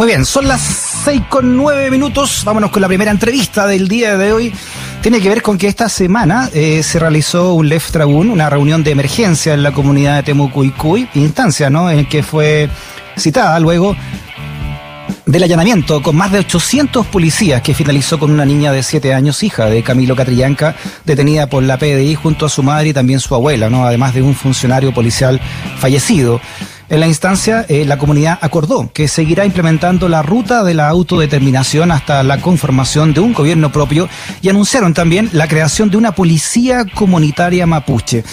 Muy 0.00 0.06
bien, 0.06 0.24
son 0.24 0.48
las 0.48 0.62
seis 0.62 1.20
con 1.28 1.58
nueve 1.58 1.90
minutos. 1.90 2.40
Vámonos 2.46 2.70
con 2.70 2.80
la 2.80 2.88
primera 2.88 3.10
entrevista 3.10 3.66
del 3.66 3.86
día 3.86 4.16
de 4.16 4.32
hoy. 4.32 4.50
Tiene 5.02 5.20
que 5.20 5.28
ver 5.28 5.42
con 5.42 5.58
que 5.58 5.66
esta 5.66 5.90
semana 5.90 6.48
eh, 6.54 6.82
se 6.82 6.98
realizó 6.98 7.52
un 7.52 7.68
Left 7.68 7.94
una 8.06 8.48
reunión 8.48 8.82
de 8.82 8.92
emergencia 8.92 9.52
en 9.52 9.62
la 9.62 9.72
comunidad 9.72 10.16
de 10.16 10.22
Temucuicuy, 10.22 11.06
instancia, 11.16 11.68
¿no? 11.68 11.90
En 11.90 12.06
que 12.06 12.22
fue 12.22 12.70
citada 13.18 13.60
luego 13.60 13.94
del 15.26 15.42
allanamiento 15.42 16.00
con 16.00 16.16
más 16.16 16.32
de 16.32 16.38
800 16.38 17.06
policías 17.06 17.60
que 17.60 17.74
finalizó 17.74 18.18
con 18.18 18.30
una 18.30 18.46
niña 18.46 18.72
de 18.72 18.82
7 18.82 19.12
años, 19.12 19.42
hija 19.42 19.66
de 19.66 19.82
Camilo 19.82 20.16
Catrillanca, 20.16 20.76
detenida 21.04 21.46
por 21.46 21.62
la 21.62 21.76
PDI 21.76 22.14
junto 22.14 22.46
a 22.46 22.48
su 22.48 22.62
madre 22.62 22.88
y 22.88 22.92
también 22.94 23.20
su 23.20 23.34
abuela, 23.34 23.68
¿no? 23.68 23.84
Además 23.84 24.14
de 24.14 24.22
un 24.22 24.34
funcionario 24.34 24.94
policial 24.94 25.38
fallecido. 25.78 26.40
En 26.90 26.98
la 26.98 27.06
instancia, 27.06 27.64
eh, 27.68 27.84
la 27.84 27.98
comunidad 27.98 28.36
acordó 28.42 28.90
que 28.92 29.06
seguirá 29.06 29.44
implementando 29.44 30.08
la 30.08 30.22
ruta 30.22 30.64
de 30.64 30.74
la 30.74 30.88
autodeterminación 30.88 31.92
hasta 31.92 32.24
la 32.24 32.40
conformación 32.40 33.14
de 33.14 33.20
un 33.20 33.32
gobierno 33.32 33.70
propio 33.70 34.08
y 34.42 34.48
anunciaron 34.48 34.92
también 34.92 35.30
la 35.32 35.46
creación 35.46 35.88
de 35.88 35.96
una 35.96 36.16
policía 36.16 36.84
comunitaria 36.92 37.64
mapuche. 37.64 38.24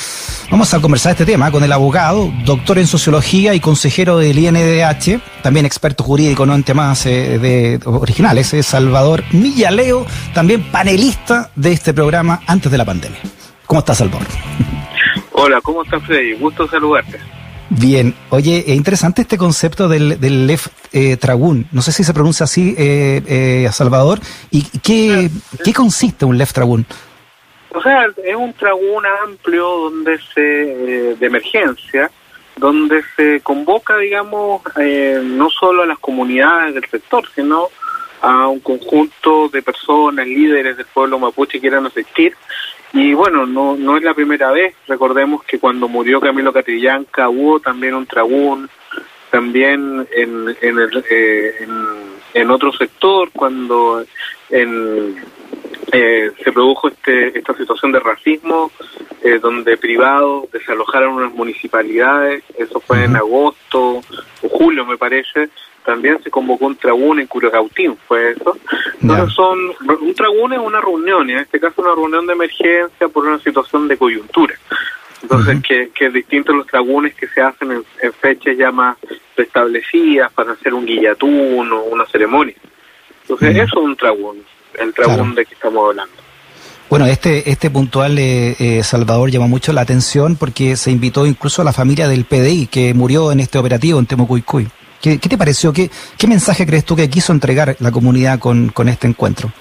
Vamos 0.50 0.74
a 0.74 0.82
conversar 0.82 1.12
este 1.12 1.28
tema 1.28 1.52
con 1.52 1.64
el 1.64 1.72
abogado, 1.72 2.34
doctor 2.46 2.80
en 2.80 2.88
sociología 2.88 3.54
y 3.54 3.60
consejero 3.60 4.18
del 4.18 4.40
INDH, 4.40 5.22
también 5.44 5.68
experto 5.68 6.04
jurídico 6.04 6.48
¿no? 6.48 6.56
en 6.56 6.64
temas 6.64 7.06
eh, 7.06 7.38
de, 7.38 7.80
originales, 7.86 8.56
es 8.56 8.66
Salvador 8.66 9.24
Millaleo, 9.34 10.08
también 10.34 10.64
panelista 10.72 11.52
de 11.56 11.74
este 11.74 11.94
programa 11.94 12.42
antes 12.48 12.72
de 12.72 12.78
la 12.80 12.86
pandemia. 12.86 13.20
¿Cómo 13.68 13.82
estás, 13.82 14.00
Salvador? 14.00 14.26
Hola, 15.34 15.62
¿cómo 15.62 15.84
estás, 15.84 16.02
Freddy? 16.02 16.34
Gusto 16.40 16.68
saludarte. 16.68 17.37
Bien, 17.70 18.16
oye, 18.30 18.64
es 18.66 18.76
interesante 18.76 19.24
este 19.24 19.38
concepto 19.38 19.90
del, 19.90 20.20
del 20.22 20.48
Lef 20.48 20.68
eh, 20.94 21.18
Tragun. 21.18 21.68
No 21.72 21.82
sé 21.82 21.92
si 21.92 22.04
se 22.04 22.14
pronuncia 22.14 22.46
así, 22.46 22.74
eh, 22.78 23.22
eh, 23.28 23.70
Salvador. 23.74 24.20
¿Y 24.52 24.64
qué, 24.80 25.30
qué 25.64 25.74
consiste 25.74 26.24
un 26.24 26.38
Lef 26.38 26.54
Tragun? 26.54 26.86
O 27.72 27.82
sea, 27.82 28.06
es 28.24 28.36
un 28.36 28.54
Tragun 28.54 29.06
amplio 29.26 29.68
donde 29.68 30.18
se 30.34 31.12
eh, 31.12 31.16
de 31.20 31.28
emergencia, 31.28 32.10
donde 32.56 33.04
se 33.16 33.42
convoca, 33.42 33.98
digamos, 33.98 34.62
eh, 34.80 35.22
no 35.24 35.50
solo 35.50 35.84
a 35.84 35.86
las 35.86 36.00
comunidades 36.00 36.74
del 36.74 36.86
sector, 36.90 37.28
sino 37.36 37.68
a 38.22 38.48
un 38.48 38.62
conjunto 38.62 39.50
de 39.50 39.62
personas, 39.62 40.26
líderes 40.26 40.78
del 40.78 40.88
pueblo 40.88 41.20
mapuche 41.20 41.54
que 41.54 41.62
quieran 41.62 41.86
asistir 41.86 42.34
y 42.94 43.14
bueno, 43.14 43.46
no, 43.46 43.76
no 43.76 43.98
es 43.98 44.04
la 44.04 44.14
primera 44.14 44.52
vez. 44.52 44.76
Recordemos 44.88 45.44
que 45.44 45.60
cuando 45.60 45.88
murió 45.88 46.20
Camilo 46.22 46.54
Catrillanca 46.54 47.30
hubo 47.30 47.60
también 47.60 47.94
un 47.94 48.06
tragún, 48.06 48.70
también 49.30 50.08
en, 50.16 50.56
en, 50.62 50.80
el, 50.80 51.06
eh, 51.10 51.68
en, 52.34 52.50
otro 52.50 52.72
sector, 52.72 53.30
cuando 53.32 54.06
en, 54.50 55.16
eh, 55.92 56.32
se 56.44 56.52
produjo 56.52 56.88
este, 56.88 57.38
esta 57.38 57.54
situación 57.56 57.92
de 57.92 58.00
racismo, 58.00 58.72
eh, 59.24 59.40
donde 59.40 59.78
privados 59.78 60.50
desalojaron 60.52 61.16
unas 61.16 61.34
municipalidades, 61.34 62.44
eso 62.58 62.80
fue 62.80 63.04
en 63.04 63.16
agosto 63.16 64.02
o 64.42 64.50
julio 64.50 64.86
me 64.86 64.98
parece, 64.98 65.50
también 65.88 66.22
se 66.22 66.30
convocó 66.30 66.66
un 66.66 66.76
tragún 66.76 67.22
en 67.22 67.28
Curacautín, 67.28 67.96
fue 68.10 68.32
eso. 68.32 68.58
Entonces 69.02 69.34
son, 69.34 69.58
un 70.02 70.14
tragún 70.14 70.52
es 70.52 70.60
una 70.60 70.82
reunión, 70.82 71.30
y 71.30 71.32
en 71.32 71.40
este 71.40 71.62
caso 71.62 71.82
una 71.82 71.96
reunión 71.96 72.28
de 72.28 72.34
emergencia 72.34 73.08
por 73.08 73.26
una 73.26 73.40
situación 73.40 73.88
de 73.88 73.96
coyuntura. 73.96 74.54
Entonces, 75.22 75.64
que, 75.66 75.90
que 75.96 76.08
es 76.08 76.14
distinto 76.14 76.52
a 76.52 76.56
los 76.58 76.68
tragunes 76.68 77.16
que 77.16 77.30
se 77.30 77.42
hacen 77.42 77.72
en, 77.72 78.14
fechas 78.14 78.58
ya 78.58 78.70
más 78.70 78.98
establecidas 79.38 80.30
para 80.34 80.52
hacer 80.52 80.74
un 80.74 80.86
guillatún 80.86 81.72
o 81.72 81.84
una 81.84 82.06
ceremonia. 82.08 82.56
Entonces, 83.22 83.56
eso 83.56 83.80
es 83.80 83.86
un 83.86 83.96
tragún, 83.96 84.44
el 84.78 84.94
tragún 84.94 85.36
de 85.36 85.46
que 85.46 85.54
estamos 85.54 85.88
hablando. 85.88 86.14
Bueno, 86.90 87.06
este, 87.06 87.50
este 87.50 87.70
puntual, 87.70 88.20
eh, 88.20 88.56
eh, 88.60 88.84
Salvador, 88.84 89.32
llama 89.32 89.48
mucho 89.48 89.72
la 89.72 89.82
atención 89.82 90.36
porque 90.36 90.76
se 90.76 90.92
invitó 90.92 91.26
incluso 91.26 91.62
a 91.62 91.66
la 91.66 91.74
familia 91.74 92.10
del 92.10 92.26
PDI 92.26 92.68
que 92.68 92.94
murió 92.94 93.32
en 93.32 93.40
este 93.40 93.58
operativo 93.58 94.00
en 94.00 94.06
Temucuicuy. 94.06 94.68
¿Qué, 95.02 95.18
te 95.18 95.38
pareció? 95.38 95.72
¿Qué, 95.72 95.90
¿Qué 96.18 96.28
mensaje 96.28 96.66
crees 96.66 96.86
tú 96.86 96.96
que 96.96 97.10
quiso 97.10 97.32
entregar 97.32 97.76
la 97.80 97.92
comunidad 97.92 98.40
con, 98.40 98.70
con 98.70 98.90
este 98.90 99.08
encuentro? 99.08 99.52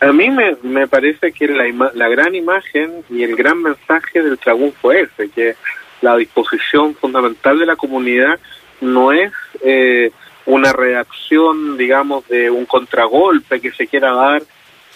A 0.00 0.12
mí 0.12 0.30
me, 0.30 0.56
me 0.62 0.86
parece 0.86 1.32
que 1.32 1.48
la, 1.48 1.90
la 1.94 2.08
gran 2.08 2.34
imagen 2.34 3.04
y 3.10 3.24
el 3.24 3.34
gran 3.34 3.60
mensaje 3.62 4.22
del 4.22 4.38
Tragún 4.38 4.72
fue 4.80 5.02
ese, 5.02 5.28
que 5.30 5.56
la 6.00 6.16
disposición 6.16 6.94
fundamental 6.94 7.58
de 7.58 7.66
la 7.66 7.74
comunidad 7.74 8.38
no 8.80 9.12
es 9.12 9.32
eh, 9.64 10.12
una 10.46 10.72
reacción, 10.72 11.76
digamos, 11.76 12.26
de 12.28 12.48
un 12.48 12.64
contragolpe 12.64 13.60
que 13.60 13.72
se 13.72 13.88
quiera 13.88 14.12
dar 14.12 14.42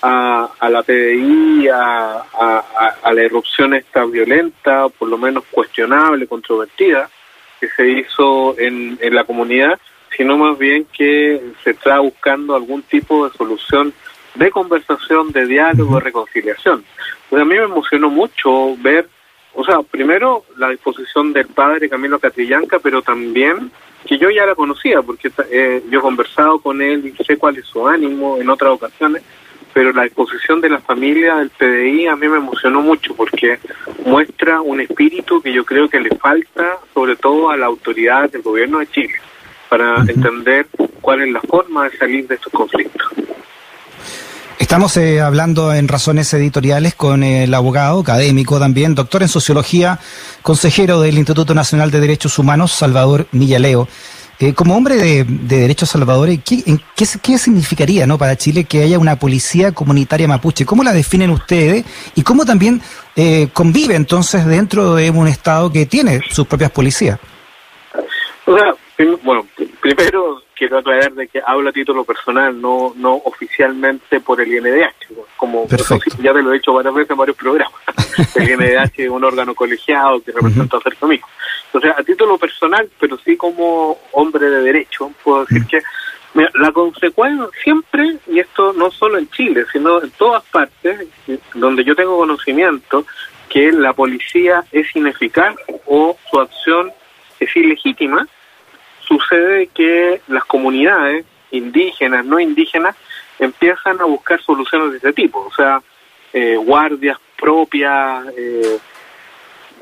a, 0.02 0.50
a 0.58 0.70
la 0.70 0.82
PDI, 0.82 1.68
a, 1.68 2.22
a, 2.32 2.96
a 3.02 3.12
la 3.12 3.22
erupción 3.22 3.74
esta 3.74 4.04
violenta, 4.04 4.88
por 4.88 5.08
lo 5.08 5.18
menos 5.18 5.44
cuestionable, 5.50 6.26
controvertida, 6.26 7.10
que 7.62 7.68
se 7.68 7.88
hizo 7.88 8.58
en, 8.58 8.98
en 9.00 9.14
la 9.14 9.22
comunidad, 9.22 9.78
sino 10.16 10.36
más 10.36 10.58
bien 10.58 10.84
que 10.92 11.40
se 11.62 11.70
está 11.70 12.00
buscando 12.00 12.56
algún 12.56 12.82
tipo 12.82 13.28
de 13.28 13.36
solución 13.36 13.94
de 14.34 14.50
conversación, 14.50 15.30
de 15.30 15.46
diálogo, 15.46 15.94
de 15.94 16.00
reconciliación. 16.00 16.84
Pues 17.30 17.40
a 17.40 17.44
mí 17.44 17.54
me 17.54 17.62
emocionó 17.62 18.10
mucho 18.10 18.76
ver, 18.78 19.08
o 19.54 19.64
sea, 19.64 19.80
primero 19.82 20.44
la 20.56 20.70
disposición 20.70 21.32
del 21.32 21.46
padre 21.46 21.88
Camilo 21.88 22.18
Catrillanca, 22.18 22.80
pero 22.80 23.00
también 23.00 23.70
que 24.06 24.18
yo 24.18 24.28
ya 24.28 24.44
la 24.44 24.56
conocía, 24.56 25.00
porque 25.00 25.30
eh, 25.52 25.84
yo 25.88 26.00
he 26.00 26.02
conversado 26.02 26.58
con 26.58 26.82
él 26.82 27.06
y 27.06 27.24
sé 27.24 27.36
cuál 27.36 27.58
es 27.58 27.66
su 27.66 27.86
ánimo 27.86 28.38
en 28.38 28.50
otras 28.50 28.72
ocasiones, 28.72 29.22
pero 29.72 29.92
la 29.92 30.04
disposición 30.04 30.60
de 30.60 30.70
la 30.70 30.80
familia 30.80 31.36
del 31.36 31.50
PDI 31.50 32.06
a 32.06 32.16
mí 32.16 32.28
me 32.28 32.38
emocionó 32.38 32.82
mucho 32.82 33.14
porque 33.14 33.58
muestra 34.04 34.60
un 34.60 34.80
espíritu 34.80 35.40
que 35.40 35.52
yo 35.52 35.64
creo 35.64 35.88
que 35.88 36.00
le 36.00 36.10
falta 36.16 36.78
sobre 36.92 37.16
todo 37.16 37.50
a 37.50 37.56
la 37.56 37.66
autoridad 37.66 38.30
del 38.30 38.42
gobierno 38.42 38.78
de 38.78 38.86
Chile 38.88 39.14
para 39.68 39.96
entender 40.00 40.66
cuál 41.00 41.22
es 41.22 41.32
la 41.32 41.40
forma 41.40 41.88
de 41.88 41.96
salir 41.96 42.26
de 42.28 42.34
estos 42.34 42.52
conflictos. 42.52 43.08
Estamos 44.58 44.96
eh, 44.96 45.20
hablando 45.20 45.74
en 45.74 45.88
razones 45.88 46.32
editoriales 46.34 46.94
con 46.94 47.24
el 47.24 47.52
abogado, 47.52 48.00
académico 48.00 48.58
también, 48.58 48.94
doctor 48.94 49.22
en 49.22 49.28
sociología, 49.28 49.98
consejero 50.40 51.00
del 51.00 51.18
Instituto 51.18 51.54
Nacional 51.54 51.90
de 51.90 52.00
Derechos 52.00 52.38
Humanos, 52.38 52.72
Salvador 52.72 53.26
Millaleo. 53.32 53.88
Eh, 54.42 54.54
como 54.54 54.76
hombre 54.76 54.96
de, 54.96 55.24
derechos 55.24 55.90
salvadores, 55.90 56.40
¿qué, 56.44 56.64
qué, 56.96 57.38
significaría 57.38 58.08
¿no? 58.08 58.18
para 58.18 58.34
Chile 58.34 58.64
que 58.64 58.82
haya 58.82 58.98
una 58.98 59.14
policía 59.14 59.70
comunitaria 59.70 60.26
mapuche? 60.26 60.66
¿Cómo 60.66 60.82
la 60.82 60.92
definen 60.92 61.30
ustedes? 61.30 61.84
¿Y 62.16 62.24
cómo 62.24 62.44
también 62.44 62.82
eh, 63.14 63.50
convive 63.52 63.94
entonces 63.94 64.44
dentro 64.44 64.96
de 64.96 65.10
un 65.10 65.28
Estado 65.28 65.70
que 65.70 65.86
tiene 65.86 66.22
sus 66.28 66.44
propias 66.48 66.72
policías? 66.72 67.20
bueno, 69.22 69.46
primero 69.80 70.42
quiero 70.56 70.78
aclarar 70.78 71.12
de 71.12 71.28
que 71.28 71.40
hablo 71.46 71.70
a 71.70 71.72
título 71.72 72.02
personal, 72.02 72.60
no 72.60 72.94
no 72.96 73.14
oficialmente 73.24 74.18
por 74.18 74.40
el 74.40 74.52
INDH, 74.52 75.28
como 75.36 75.68
ya 75.68 76.32
te 76.32 76.42
lo 76.42 76.50
he 76.50 76.54
dicho 76.54 76.72
varias 76.72 76.94
veces 76.94 77.10
en 77.12 77.16
varios 77.16 77.36
programas. 77.36 77.80
el 78.34 78.50
INDH 78.50 78.92
es 78.96 79.08
un 79.08 79.22
órgano 79.22 79.54
colegiado 79.54 80.20
que 80.20 80.32
representa 80.32 80.78
a 80.78 80.80
ser 80.80 80.96
conmigo. 81.72 81.88
Entonces, 81.88 81.92
a 81.96 82.02
título 82.02 82.38
personal, 82.38 82.88
pero 82.98 83.18
sí 83.18 83.36
como 83.36 83.98
hombre 84.12 84.50
de 84.50 84.62
derecho, 84.62 85.10
puedo 85.22 85.44
decir 85.44 85.66
que 85.66 85.82
la 86.54 86.72
consecuencia 86.72 87.46
siempre, 87.62 88.16
y 88.26 88.40
esto 88.40 88.72
no 88.72 88.90
solo 88.90 89.18
en 89.18 89.28
Chile, 89.30 89.64
sino 89.70 90.02
en 90.02 90.10
todas 90.12 90.42
partes 90.44 91.06
donde 91.54 91.84
yo 91.84 91.94
tengo 91.94 92.16
conocimiento, 92.16 93.04
que 93.48 93.70
la 93.70 93.92
policía 93.92 94.64
es 94.72 94.94
ineficaz 94.96 95.54
o 95.86 96.16
su 96.30 96.40
acción 96.40 96.90
es 97.38 97.54
ilegítima, 97.54 98.26
sucede 99.06 99.66
que 99.74 100.22
las 100.28 100.44
comunidades 100.44 101.26
indígenas, 101.50 102.24
no 102.24 102.40
indígenas, 102.40 102.96
empiezan 103.38 104.00
a 104.00 104.04
buscar 104.04 104.40
soluciones 104.40 104.92
de 104.92 104.96
este 104.96 105.12
tipo, 105.12 105.40
o 105.40 105.52
sea, 105.52 105.82
eh, 106.32 106.56
guardias 106.56 107.18
propias, 107.36 108.26
eh, 108.36 108.78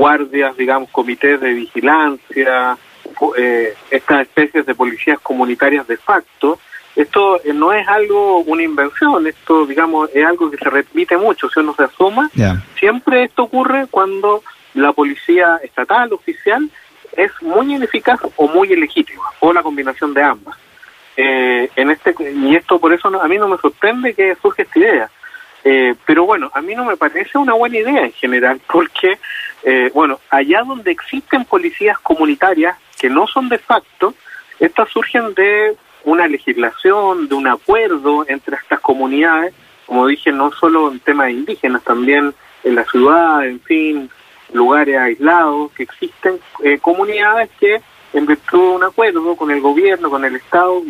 guardias, 0.01 0.57
digamos, 0.57 0.89
comités 0.89 1.39
de 1.43 1.53
vigilancia, 1.53 2.79
eh, 3.37 3.75
estas 3.91 4.23
especies 4.23 4.65
de 4.65 4.75
policías 4.75 5.19
comunitarias 5.21 5.87
de 5.87 5.99
facto, 5.99 6.59
esto 6.97 7.37
eh, 7.45 7.53
no 7.53 7.71
es 7.75 7.87
algo, 7.87 8.39
una 8.39 8.63
invención, 8.63 9.27
esto, 9.27 9.67
digamos, 9.67 10.09
es 10.15 10.25
algo 10.25 10.51
que 10.51 10.57
se 10.57 10.71
repite 10.71 11.19
mucho, 11.19 11.51
si 11.51 11.61
uno 11.61 11.75
se 11.75 11.85
asoma, 11.85 12.31
siempre 12.79 13.25
esto 13.25 13.43
ocurre 13.43 13.89
cuando 13.91 14.43
la 14.73 14.93
policía 14.95 15.61
estatal, 15.63 16.11
oficial, 16.15 16.71
es 17.15 17.31
muy 17.43 17.75
ineficaz 17.75 18.21
o 18.37 18.49
muy 18.49 18.73
ilegítima, 18.73 19.25
o 19.41 19.53
la 19.53 19.63
combinación 19.63 20.15
de 20.15 20.23
ambas. 20.23 20.57
Eh, 21.15 21.69
en 21.77 21.91
este 21.91 22.15
y 22.47 22.57
esto 22.57 22.79
por 22.79 22.95
eso 22.95 23.09
a 23.21 23.29
mí 23.29 23.37
no 23.37 23.49
me 23.49 23.59
sorprende 23.59 24.15
que 24.15 24.35
surja 24.41 24.63
esta 24.63 24.79
idea 24.79 25.11
eh, 25.65 25.95
pero 26.07 26.25
bueno, 26.25 26.51
a 26.55 26.61
mí 26.61 26.75
no 26.75 26.85
me 26.85 26.97
parece 26.97 27.39
una 27.39 27.55
buena 27.55 27.79
idea 27.79 28.05
en 28.05 28.13
general, 28.13 28.61
porque, 28.71 29.19
eh, 29.63 29.91
bueno, 29.95 30.21
allá 30.31 30.63
donde 30.63 30.91
existen 30.91 31.45
policías 31.45 31.99
comunitarias 31.99 32.77
que 32.99 33.11
no 33.11 33.27
son 33.27 33.49
de 33.49 33.59
facto, 33.59 34.15
estas 34.59 34.91
surgen 34.91 35.35
de 35.35 35.77
una 36.05 36.27
legislación, 36.27 37.29
de 37.29 37.35
un 37.35 37.47
acuerdo 37.47 38.25
entre 38.29 38.57
estas 38.57 38.81
comunidades, 38.81 39.55
como 39.87 40.07
dije, 40.07 40.33
no 40.33 40.53
solo 40.53 40.91
en 40.93 41.01
temas 41.01 41.31
indígenas, 41.31 41.83
también 41.83 42.35
en 42.63 42.75
la 42.75 42.85
ciudad, 42.85 43.45
en 43.47 43.61
fin, 43.61 44.11
lugares 44.53 44.97
aislados, 44.97 45.73
que 45.73 45.83
existen 45.83 46.39
eh, 46.63 46.79
comunidades 46.79 47.51
que 47.59 47.81
en 48.13 48.27
virtud 48.27 48.59
de 48.59 48.77
un 48.77 48.85
acuerdo 48.85 49.37
con 49.37 49.51
el 49.51 49.61
gobierno, 49.61 50.11
con 50.11 50.25
el 50.25 50.37
Estado, 50.37 50.83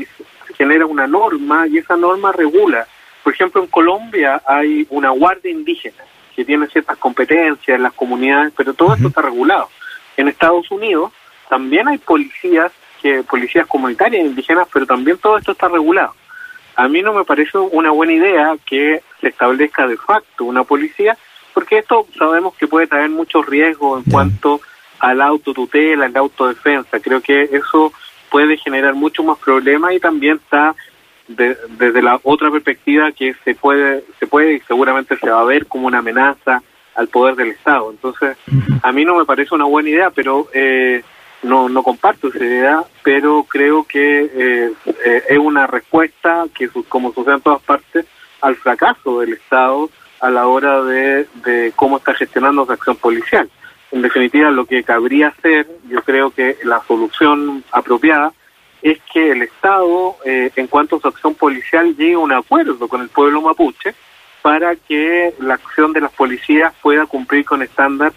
genera 0.56 0.87
una 0.87 1.06
norma 1.06 1.67
y 1.67 1.78
esa 1.78 1.96
norma 1.96 2.32
regula. 2.32 2.87
Por 3.22 3.32
ejemplo, 3.32 3.62
en 3.62 3.69
Colombia 3.69 4.43
hay 4.46 4.87
una 4.90 5.11
guardia 5.11 5.50
indígena 5.50 6.05
que 6.34 6.44
tiene 6.44 6.67
ciertas 6.69 6.96
competencias 6.99 7.76
en 7.76 7.82
las 7.82 7.93
comunidades, 7.93 8.52
pero 8.56 8.72
todo 8.75 8.94
esto 8.94 9.08
está 9.08 9.22
regulado. 9.22 9.69
En 10.17 10.28
Estados 10.28 10.70
Unidos 10.70 11.12
también 11.49 11.88
hay 11.88 11.99
policías, 11.99 12.72
que 13.02 13.22
policías 13.22 13.67
comunitarias 13.67 14.25
indígenas, 14.25 14.69
pero 14.72 14.87
también 14.87 15.19
todo 15.19 15.37
esto 15.37 15.52
está 15.52 15.69
regulado. 15.69 16.14
A 16.76 16.88
mí 16.88 17.02
no 17.02 17.12
me 17.12 17.25
parece 17.25 17.58
una 17.58 17.90
buena 17.90 18.12
idea 18.12 18.56
que 18.64 19.02
se 19.20 19.28
establezca 19.28 19.87
de 19.87 19.96
facto 19.96 20.44
una 20.44 20.64
policía, 20.64 21.17
porque 21.52 21.78
esto 21.78 22.06
sabemos 22.17 22.55
que 22.55 22.69
puede 22.69 22.87
traer 22.87 23.11
muchos 23.11 23.44
riesgos 23.46 24.02
en 24.05 24.11
cuanto 24.11 24.61
a 25.00 25.12
la 25.14 25.26
autotutela, 25.26 26.06
a 26.06 26.08
la 26.08 26.20
autodefensa. 26.20 27.00
Creo 27.00 27.20
que 27.20 27.43
eso 27.52 27.93
puede 28.31 28.56
generar 28.56 28.94
mucho 28.94 29.22
más 29.25 29.38
problemas 29.38 29.93
y 29.93 30.00
también 30.00 30.37
está 30.37 30.75
desde 31.37 32.03
la 32.03 32.19
otra 32.23 32.50
perspectiva 32.50 33.12
que 33.12 33.35
se 33.44 33.55
puede, 33.55 34.05
se 34.19 34.27
puede 34.27 34.55
y 34.55 34.61
seguramente 34.61 35.17
se 35.17 35.31
va 35.31 35.41
a 35.41 35.44
ver 35.44 35.67
como 35.67 35.87
una 35.87 35.99
amenaza 35.99 36.62
al 36.94 37.09
poder 37.09 37.37
del 37.37 37.50
Estado. 37.50 37.91
Entonces, 37.91 38.37
a 38.82 38.93
mí 38.93 39.05
no 39.05 39.17
me 39.17 39.25
parece 39.25 39.55
una 39.55 39.65
buena 39.65 39.88
idea, 39.88 40.11
pero 40.11 40.49
eh, 40.53 41.03
no, 41.43 41.69
no 41.69 41.82
comparto 41.82 42.29
esa 42.29 42.44
idea, 42.44 42.82
pero 43.03 43.44
creo 43.44 43.85
que 43.85 44.25
eh, 44.25 44.73
eh, 45.05 45.23
es 45.29 45.38
una 45.38 45.67
respuesta 45.67 46.47
que, 46.55 46.69
como 46.88 47.12
sucede 47.12 47.35
en 47.35 47.41
todas 47.41 47.62
partes, 47.62 48.06
al 48.41 48.56
fracaso 48.56 49.21
del 49.21 49.35
Estado 49.35 49.91
a 50.21 50.31
la 50.31 50.47
hora 50.47 50.82
de, 50.82 51.27
de 51.44 51.73
cómo 51.77 51.99
está 51.99 52.15
gestionando 52.15 52.67
su 52.67 52.73
acción 52.73 52.97
policial. 52.97 53.49
En 53.93 54.03
definitiva, 54.03 54.50
lo 54.50 54.67
que 54.67 54.82
cabría 54.82 55.29
hacer, 55.29 55.67
yo 55.88 56.03
creo 56.03 56.31
que 56.31 56.56
la 56.65 56.82
solución 56.87 57.65
apropiada 57.73 58.32
es 58.82 58.99
que 59.12 59.32
el 59.32 59.43
Estado, 59.43 60.17
eh, 60.25 60.50
en 60.56 60.67
cuanto 60.67 60.97
a 60.97 61.00
su 61.00 61.09
acción 61.09 61.35
policial, 61.35 61.94
llegue 61.97 62.15
a 62.15 62.19
un 62.19 62.32
acuerdo 62.32 62.88
con 62.88 63.03
el 63.03 63.09
pueblo 63.09 63.43
mapuche 63.43 63.94
para 64.43 64.75
que 64.75 65.35
la 65.38 65.55
acción 65.55 65.93
de 65.93 66.00
las 66.00 66.12
policías 66.12 66.73
pueda 66.81 67.06
cumplir 67.06 67.44
con 67.44 67.62
estándar, 67.62 68.12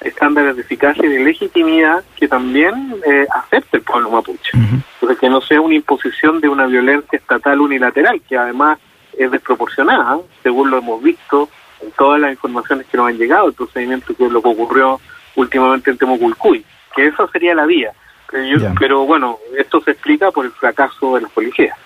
estándares 0.00 0.54
de 0.54 0.62
eficacia 0.62 1.04
y 1.04 1.08
de 1.08 1.24
legitimidad 1.24 2.04
que 2.16 2.28
también 2.28 2.94
eh, 3.04 3.26
acepte 3.34 3.78
el 3.78 3.82
pueblo 3.82 4.10
mapuche. 4.10 4.52
Entonces, 4.54 5.18
que 5.18 5.28
no 5.28 5.40
sea 5.40 5.60
una 5.60 5.74
imposición 5.74 6.40
de 6.40 6.48
una 6.48 6.66
violencia 6.66 7.18
estatal 7.18 7.60
unilateral, 7.60 8.20
que 8.28 8.36
además 8.36 8.78
es 9.18 9.30
desproporcionada, 9.30 10.18
según 10.42 10.70
lo 10.70 10.78
hemos 10.78 11.02
visto 11.02 11.48
en 11.80 11.90
todas 11.92 12.20
las 12.20 12.30
informaciones 12.30 12.86
que 12.86 12.96
nos 12.96 13.08
han 13.08 13.18
llegado, 13.18 13.48
el 13.48 13.54
procedimiento 13.54 14.14
que 14.14 14.28
lo 14.28 14.42
que 14.42 14.48
ocurrió 14.48 15.00
últimamente 15.34 15.90
en 15.90 15.98
Temoculcuy, 15.98 16.64
que 16.94 17.06
eso 17.06 17.28
sería 17.32 17.54
la 17.54 17.66
vía 17.66 17.92
pero 18.78 19.04
bueno, 19.04 19.38
esto 19.56 19.80
se 19.80 19.92
explica 19.92 20.30
por 20.30 20.44
el 20.44 20.52
fracaso 20.52 21.14
de 21.14 21.22
las 21.22 21.30
policías. 21.30 21.76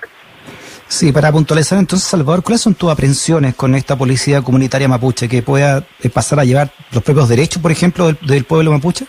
Sí, 0.89 1.13
para 1.13 1.31
puntualizar 1.31 1.79
entonces, 1.79 2.09
Salvador, 2.09 2.43
¿cuáles 2.43 2.63
son 2.63 2.75
tus 2.75 2.91
aprensiones 2.91 3.55
con 3.55 3.75
esta 3.75 3.97
policía 3.97 4.41
comunitaria 4.41 4.89
mapuche 4.89 5.29
que 5.29 5.43
pueda 5.43 5.85
eh, 6.03 6.09
pasar 6.09 6.41
a 6.41 6.45
llevar 6.45 6.71
los 6.93 7.03
propios 7.03 7.29
derechos, 7.29 7.61
por 7.61 7.71
ejemplo, 7.71 8.11
del, 8.23 8.45
pueblo 8.45 8.73
mapuche? 8.73 9.07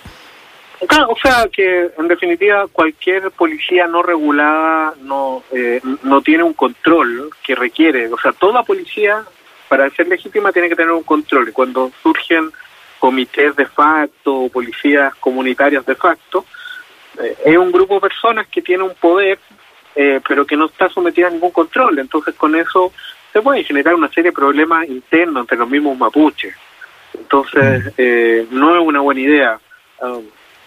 o 0.82 1.16
sea 1.22 1.48
que 1.52 1.92
en 1.98 2.08
definitiva 2.08 2.66
cualquier 2.72 3.32
policía 3.32 3.86
no 3.88 4.02
regulada 4.02 4.94
no 5.02 5.44
eh, 5.52 5.82
no 6.04 6.22
tiene 6.22 6.44
un 6.44 6.54
control 6.54 7.30
que 7.44 7.56
requiere, 7.56 8.12
o 8.12 8.18
sea, 8.18 8.32
toda 8.34 8.64
policía 8.64 9.24
para 9.68 9.90
ser 9.92 10.08
legítima 10.08 10.52
tiene 10.52 10.70
que 10.70 10.76
tener 10.76 10.92
un 10.92 11.04
control 11.04 11.50
y 11.50 11.52
cuando 11.52 11.92
surgen 12.02 12.52
comités 13.00 13.56
de 13.56 13.66
facto 13.66 14.36
o 14.36 14.50
policías 14.50 15.14
comunitarias 15.16 15.86
de 15.86 15.96
facto, 15.96 16.46
es 17.46 17.58
un 17.58 17.72
grupo 17.72 17.96
de 17.96 18.02
personas 18.02 18.48
que 18.48 18.62
tiene 18.62 18.84
un 18.84 18.96
poder, 18.96 19.40
eh, 19.96 20.22
pero 20.28 20.46
que 20.46 20.56
no 20.56 20.66
está 20.66 20.90
sometida 20.90 21.28
a 21.28 21.32
ningún 21.32 21.52
control. 21.52 22.00
Entonces, 22.00 22.36
con 22.36 22.56
eso 22.56 22.92
se 23.32 23.42
puede 23.42 23.64
generar 23.64 23.96
una 23.96 24.10
serie 24.10 24.32
de 24.32 24.36
problemas 24.36 24.88
internos 24.88 25.42
entre 25.42 25.58
los 25.58 25.70
mismos 25.70 25.98
mapuches. 25.98 26.56
Entonces, 27.18 27.86
mm. 27.86 27.90
eh, 27.98 28.48
no 28.52 28.76
es 28.76 28.82
una 28.82 29.02
buena 29.02 29.22
idea. 29.22 29.60
Um, 30.02 30.24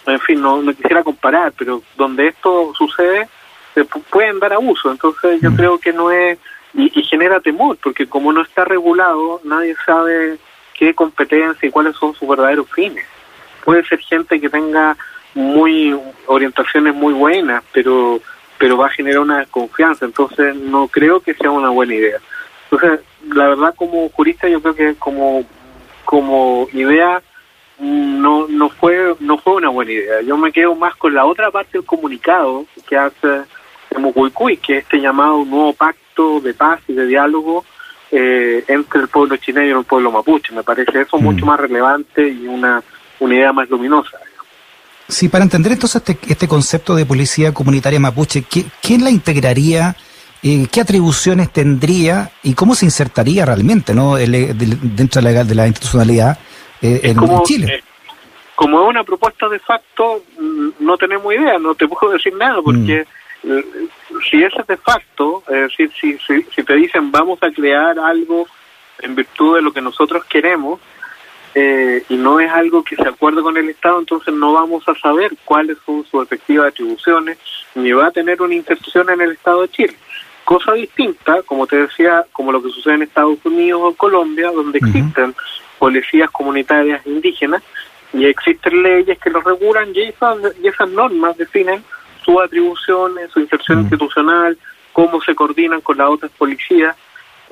en 0.06 0.20
fin, 0.20 0.40
no, 0.40 0.60
quisiera 0.74 1.02
comparar, 1.02 1.52
pero 1.56 1.82
donde 1.96 2.28
esto 2.28 2.72
sucede, 2.76 3.28
se 3.74 3.84
pueden 3.84 4.38
dar 4.38 4.52
abuso. 4.52 4.90
Entonces, 4.90 5.40
yo 5.40 5.50
mm. 5.50 5.56
creo 5.56 5.78
que 5.78 5.92
no 5.92 6.10
es. 6.10 6.38
Y, 6.74 6.90
y 6.98 7.02
genera 7.04 7.38
temor, 7.40 7.76
porque 7.82 8.06
como 8.06 8.32
no 8.32 8.40
está 8.40 8.64
regulado, 8.64 9.42
nadie 9.44 9.76
sabe 9.84 10.38
qué 10.72 10.94
competencia 10.94 11.68
y 11.68 11.70
cuáles 11.70 11.94
son 11.96 12.14
sus 12.14 12.26
verdaderos 12.26 12.66
fines. 12.70 13.04
Puede 13.62 13.84
ser 13.84 13.98
gente 13.98 14.40
que 14.40 14.48
tenga 14.48 14.96
muy 15.34 15.98
orientaciones 16.26 16.94
muy 16.94 17.14
buenas, 17.14 17.62
pero 17.72 18.20
pero 18.58 18.76
va 18.76 18.86
a 18.86 18.90
generar 18.90 19.20
una 19.20 19.38
desconfianza, 19.38 20.04
entonces 20.04 20.54
no 20.54 20.86
creo 20.86 21.18
que 21.20 21.34
sea 21.34 21.50
una 21.50 21.70
buena 21.70 21.94
idea. 21.94 22.18
Entonces, 22.70 23.00
la 23.28 23.48
verdad 23.48 23.74
como 23.74 24.08
jurista 24.10 24.48
yo 24.48 24.60
creo 24.60 24.74
que 24.74 24.94
como 24.94 25.44
como 26.04 26.68
idea 26.72 27.20
no 27.78 28.46
no 28.46 28.68
fue 28.68 29.16
no 29.20 29.38
fue 29.38 29.54
una 29.54 29.68
buena 29.68 29.92
idea. 29.92 30.20
Yo 30.22 30.36
me 30.36 30.52
quedo 30.52 30.74
más 30.74 30.94
con 30.96 31.14
la 31.14 31.24
otra 31.24 31.50
parte 31.50 31.78
del 31.78 31.86
comunicado 31.86 32.64
que 32.88 32.96
hace 32.96 33.42
Mucuicuy, 33.98 34.56
que 34.56 34.78
es 34.78 34.84
este 34.84 35.00
llamado 35.00 35.36
un 35.36 35.50
nuevo 35.50 35.72
pacto 35.72 36.40
de 36.40 36.54
paz 36.54 36.80
y 36.88 36.92
de 36.92 37.06
diálogo 37.06 37.64
eh, 38.10 38.64
entre 38.68 39.00
el 39.00 39.08
pueblo 39.08 39.36
chileno 39.36 39.66
y 39.66 39.78
el 39.80 39.84
pueblo 39.84 40.10
mapuche. 40.10 40.54
Me 40.54 40.62
parece 40.62 41.00
eso 41.00 41.18
mm. 41.18 41.22
mucho 41.22 41.46
más 41.46 41.58
relevante 41.58 42.28
y 42.28 42.46
una, 42.46 42.82
una 43.20 43.34
idea 43.34 43.52
más 43.52 43.68
luminosa. 43.68 44.18
Sí, 45.12 45.28
para 45.28 45.44
entender 45.44 45.72
entonces 45.72 46.02
este, 46.02 46.18
este 46.32 46.48
concepto 46.48 46.94
de 46.94 47.04
policía 47.04 47.52
comunitaria 47.52 48.00
mapuche, 48.00 48.44
¿quién 48.80 49.04
la 49.04 49.10
integraría? 49.10 49.94
Eh, 50.42 50.66
¿Qué 50.72 50.80
atribuciones 50.80 51.52
tendría 51.52 52.30
y 52.42 52.54
cómo 52.54 52.74
se 52.74 52.86
insertaría 52.86 53.44
realmente 53.44 53.94
¿no? 53.94 54.16
dentro 54.16 55.20
de 55.20 55.32
la, 55.32 55.44
de 55.44 55.54
la 55.54 55.66
institucionalidad 55.66 56.38
eh, 56.80 57.00
en 57.04 57.42
Chile? 57.44 57.74
Eh, 57.74 57.84
como 58.54 58.82
es 58.82 58.88
una 58.88 59.04
propuesta 59.04 59.50
de 59.50 59.58
facto, 59.58 60.22
mm, 60.38 60.68
no 60.80 60.96
tenemos 60.96 61.32
idea, 61.34 61.58
no 61.58 61.74
te 61.74 61.86
puedo 61.86 62.14
decir 62.14 62.34
nada, 62.34 62.62
porque 62.64 63.04
mm. 63.42 63.50
si 64.30 64.42
es 64.42 64.52
de 64.66 64.76
facto, 64.78 65.44
es 65.46 65.60
decir, 65.68 65.92
si, 66.00 66.18
si, 66.26 66.42
si 66.54 66.62
te 66.64 66.74
dicen 66.74 67.12
vamos 67.12 67.38
a 67.42 67.50
crear 67.50 67.98
algo 67.98 68.46
en 69.00 69.14
virtud 69.14 69.56
de 69.56 69.62
lo 69.62 69.72
que 69.72 69.82
nosotros 69.82 70.24
queremos, 70.24 70.80
eh, 71.54 72.02
y 72.08 72.16
no 72.16 72.40
es 72.40 72.50
algo 72.50 72.82
que 72.82 72.96
se 72.96 73.06
acuerde 73.06 73.42
con 73.42 73.56
el 73.56 73.68
Estado, 73.68 73.98
entonces 73.98 74.32
no 74.32 74.52
vamos 74.54 74.88
a 74.88 74.94
saber 74.94 75.32
cuáles 75.44 75.76
son 75.84 76.04
sus 76.10 76.22
efectivas 76.22 76.68
atribuciones, 76.68 77.38
ni 77.74 77.92
va 77.92 78.06
a 78.06 78.10
tener 78.10 78.40
una 78.40 78.54
institución 78.54 79.10
en 79.10 79.20
el 79.20 79.32
Estado 79.32 79.62
de 79.62 79.68
Chile. 79.68 79.96
Cosa 80.44 80.72
distinta, 80.72 81.42
como 81.42 81.66
te 81.66 81.76
decía, 81.76 82.24
como 82.32 82.52
lo 82.52 82.62
que 82.62 82.70
sucede 82.70 82.94
en 82.94 83.02
Estados 83.02 83.38
Unidos 83.44 83.80
o 83.84 83.94
Colombia, 83.94 84.50
donde 84.50 84.78
existen 84.78 85.34
policías 85.78 86.30
comunitarias 86.30 87.06
indígenas 87.06 87.62
y 88.12 88.24
existen 88.24 88.82
leyes 88.82 89.18
que 89.18 89.30
los 89.30 89.44
regulan 89.44 89.90
y 89.94 90.02
esas, 90.02 90.38
y 90.62 90.68
esas 90.68 90.88
normas 90.90 91.36
definen 91.36 91.82
sus 92.24 92.40
atribuciones, 92.40 93.30
su 93.30 93.40
inserción 93.40 93.80
institucional, 93.80 94.56
cómo 94.92 95.20
se 95.22 95.34
coordinan 95.34 95.80
con 95.80 95.98
las 95.98 96.08
otras 96.08 96.30
policías 96.32 96.96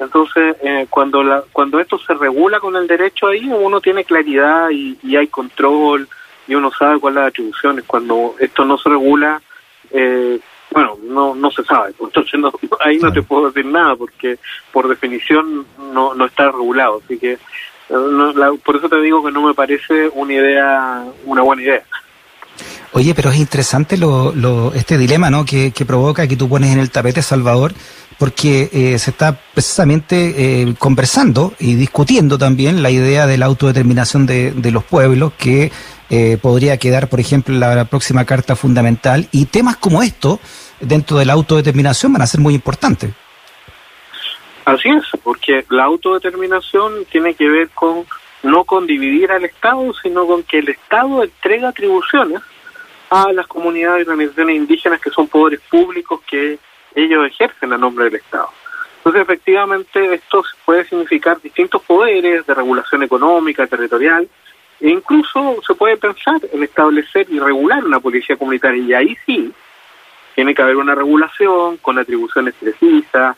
entonces, 0.00 0.56
eh, 0.62 0.86
cuando 0.88 1.22
la, 1.22 1.44
cuando 1.52 1.78
esto 1.78 1.98
se 1.98 2.14
regula 2.14 2.58
con 2.58 2.74
el 2.74 2.86
derecho 2.86 3.28
ahí, 3.28 3.46
uno 3.52 3.80
tiene 3.82 4.04
claridad 4.04 4.70
y, 4.70 4.96
hay 5.14 5.28
control 5.28 6.08
y 6.48 6.54
uno 6.54 6.70
sabe 6.72 6.98
cuáles 6.98 7.16
son 7.16 7.22
las 7.24 7.28
atribuciones. 7.28 7.84
Cuando 7.86 8.34
esto 8.40 8.64
no 8.64 8.78
se 8.78 8.88
regula, 8.88 9.42
eh, 9.90 10.40
bueno, 10.70 10.96
no, 11.02 11.34
no 11.34 11.50
se 11.50 11.62
sabe. 11.64 11.92
Entonces, 12.00 12.40
no, 12.40 12.50
ahí 12.80 12.98
no 12.98 13.12
te 13.12 13.22
puedo 13.22 13.50
decir 13.50 13.66
nada 13.66 13.94
porque 13.94 14.38
por 14.72 14.88
definición 14.88 15.66
no, 15.92 16.14
no 16.14 16.24
está 16.24 16.46
regulado. 16.46 17.02
Así 17.04 17.18
que, 17.18 17.32
eh, 17.32 18.58
por 18.64 18.76
eso 18.76 18.88
te 18.88 19.00
digo 19.02 19.22
que 19.22 19.32
no 19.32 19.42
me 19.42 19.54
parece 19.54 20.08
una 20.14 20.32
idea, 20.32 21.04
una 21.26 21.42
buena 21.42 21.62
idea. 21.62 21.84
Oye, 22.92 23.14
pero 23.14 23.30
es 23.30 23.36
interesante 23.36 23.96
lo, 23.96 24.32
lo, 24.34 24.74
este 24.74 24.98
dilema 24.98 25.30
¿no? 25.30 25.44
que, 25.44 25.72
provoca 25.86 26.26
que 26.26 26.36
tú 26.36 26.48
pones 26.48 26.72
en 26.72 26.80
el 26.80 26.90
tapete, 26.90 27.22
Salvador, 27.22 27.72
porque 28.18 28.68
eh, 28.72 28.98
se 28.98 29.10
está 29.12 29.40
precisamente 29.54 30.34
eh, 30.36 30.74
conversando 30.78 31.54
y 31.60 31.74
discutiendo 31.74 32.36
también 32.36 32.82
la 32.82 32.90
idea 32.90 33.26
de 33.26 33.38
la 33.38 33.46
autodeterminación 33.46 34.26
de, 34.26 34.70
los 34.72 34.82
pueblos, 34.82 35.32
que 35.38 35.70
eh, 36.10 36.36
podría 36.42 36.78
quedar, 36.78 37.08
por 37.08 37.20
ejemplo, 37.20 37.54
en 37.54 37.60
la, 37.60 37.84
próxima 37.84 38.24
Carta 38.24 38.56
Fundamental, 38.56 39.28
y 39.30 39.46
temas 39.46 39.76
como 39.76 40.02
esto, 40.02 40.40
dentro 40.80 41.16
de 41.18 41.26
la 41.26 41.34
autodeterminación, 41.34 42.12
van 42.12 42.22
a 42.22 42.26
ser 42.26 42.40
muy 42.40 42.54
importantes. 42.54 43.12
Así 44.64 44.88
es, 44.88 45.04
porque 45.22 45.64
la 45.70 45.84
autodeterminación 45.84 47.04
tiene 47.10 47.34
que 47.34 47.48
ver 47.48 47.70
con 47.70 48.04
no 48.42 48.64
con 48.64 48.86
dividir 48.86 49.30
al 49.32 49.44
Estado, 49.44 49.92
sino 50.02 50.26
con 50.26 50.42
que 50.42 50.58
el 50.58 50.68
Estado 50.70 51.22
entrega 51.24 51.68
atribuciones 51.68 52.40
a 53.10 53.32
las 53.32 53.46
comunidades 53.46 54.06
y 54.06 54.10
organizaciones 54.10 54.56
indígenas 54.56 55.00
que 55.00 55.10
son 55.10 55.28
poderes 55.28 55.60
públicos 55.68 56.20
que 56.26 56.58
ellos 56.94 57.26
ejercen 57.26 57.72
a 57.72 57.78
nombre 57.78 58.06
del 58.06 58.16
Estado. 58.16 58.48
Entonces, 58.98 59.22
efectivamente, 59.22 60.14
esto 60.14 60.42
puede 60.64 60.84
significar 60.84 61.40
distintos 61.40 61.82
poderes 61.82 62.46
de 62.46 62.54
regulación 62.54 63.02
económica, 63.02 63.66
territorial, 63.66 64.28
e 64.80 64.88
incluso 64.90 65.56
se 65.66 65.74
puede 65.74 65.96
pensar 65.96 66.40
en 66.52 66.62
establecer 66.62 67.26
y 67.30 67.38
regular 67.38 67.84
una 67.84 68.00
policía 68.00 68.36
comunitaria, 68.36 68.82
y 68.82 68.94
ahí 68.94 69.16
sí 69.26 69.52
tiene 70.34 70.54
que 70.54 70.62
haber 70.62 70.76
una 70.76 70.94
regulación 70.94 71.78
con 71.78 71.98
atribuciones 71.98 72.54
precisas, 72.54 73.36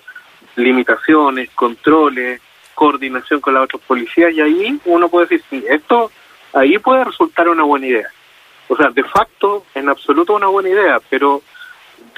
limitaciones, 0.56 1.50
controles, 1.50 2.40
coordinación 2.74 3.40
con 3.40 3.54
las 3.54 3.64
otras 3.64 3.82
policías, 3.82 4.32
y 4.32 4.40
ahí 4.40 4.80
uno 4.84 5.08
puede 5.08 5.26
decir, 5.26 5.44
sí, 5.50 5.64
esto 5.68 6.10
ahí 6.52 6.78
puede 6.78 7.04
resultar 7.04 7.48
una 7.48 7.62
buena 7.62 7.86
idea. 7.86 8.08
O 8.68 8.76
sea, 8.76 8.90
de 8.90 9.04
facto, 9.04 9.64
en 9.74 9.88
absoluto 9.88 10.34
una 10.34 10.46
buena 10.46 10.68
idea, 10.68 11.00
pero 11.08 11.42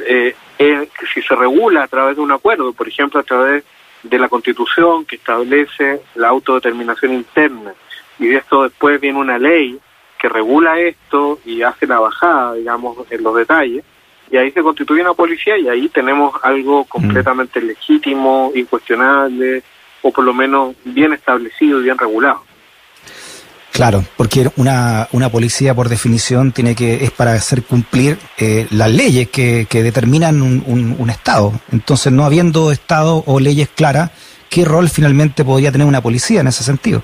eh, 0.06 0.34
eh, 0.58 0.88
si 1.12 1.22
se 1.22 1.34
regula 1.34 1.84
a 1.84 1.88
través 1.88 2.16
de 2.16 2.22
un 2.22 2.32
acuerdo, 2.32 2.72
por 2.72 2.88
ejemplo, 2.88 3.20
a 3.20 3.24
través 3.24 3.64
de 4.02 4.18
la 4.18 4.28
Constitución 4.28 5.04
que 5.04 5.16
establece 5.16 6.02
la 6.14 6.28
autodeterminación 6.28 7.14
interna, 7.14 7.74
y 8.18 8.28
de 8.28 8.36
esto 8.36 8.62
después 8.62 9.00
viene 9.00 9.18
una 9.18 9.38
ley 9.38 9.78
que 10.18 10.28
regula 10.28 10.78
esto 10.78 11.40
y 11.44 11.62
hace 11.62 11.86
la 11.86 11.98
bajada, 11.98 12.54
digamos, 12.54 12.98
en 13.10 13.22
los 13.22 13.34
detalles, 13.34 13.84
y 14.30 14.36
ahí 14.36 14.50
se 14.50 14.62
constituye 14.62 15.02
una 15.02 15.14
policía 15.14 15.58
y 15.58 15.68
ahí 15.68 15.88
tenemos 15.88 16.34
algo 16.42 16.82
mm. 16.82 16.88
completamente 16.88 17.60
legítimo, 17.60 18.52
incuestionable, 18.54 19.62
o 20.04 20.12
por 20.12 20.22
lo 20.22 20.34
menos 20.34 20.76
bien 20.84 21.14
establecido 21.14 21.80
y 21.80 21.84
bien 21.84 21.96
regulado. 21.96 22.42
Claro, 23.72 24.04
porque 24.16 24.48
una, 24.56 25.08
una 25.12 25.30
policía 25.30 25.74
por 25.74 25.88
definición 25.88 26.52
tiene 26.52 26.76
que 26.76 27.02
es 27.02 27.10
para 27.10 27.32
hacer 27.32 27.64
cumplir 27.64 28.18
eh, 28.38 28.68
las 28.70 28.92
leyes 28.92 29.30
que, 29.30 29.66
que 29.68 29.82
determinan 29.82 30.42
un, 30.42 30.94
un, 30.96 31.10
Estado. 31.10 31.52
Entonces, 31.72 32.12
no 32.12 32.24
habiendo 32.24 32.70
Estado 32.70 33.24
o 33.26 33.40
leyes 33.40 33.68
claras, 33.74 34.12
¿qué 34.48 34.64
rol 34.64 34.88
finalmente 34.88 35.42
podría 35.42 35.72
tener 35.72 35.86
una 35.88 36.02
policía 36.02 36.42
en 36.42 36.48
ese 36.48 36.62
sentido? 36.62 37.02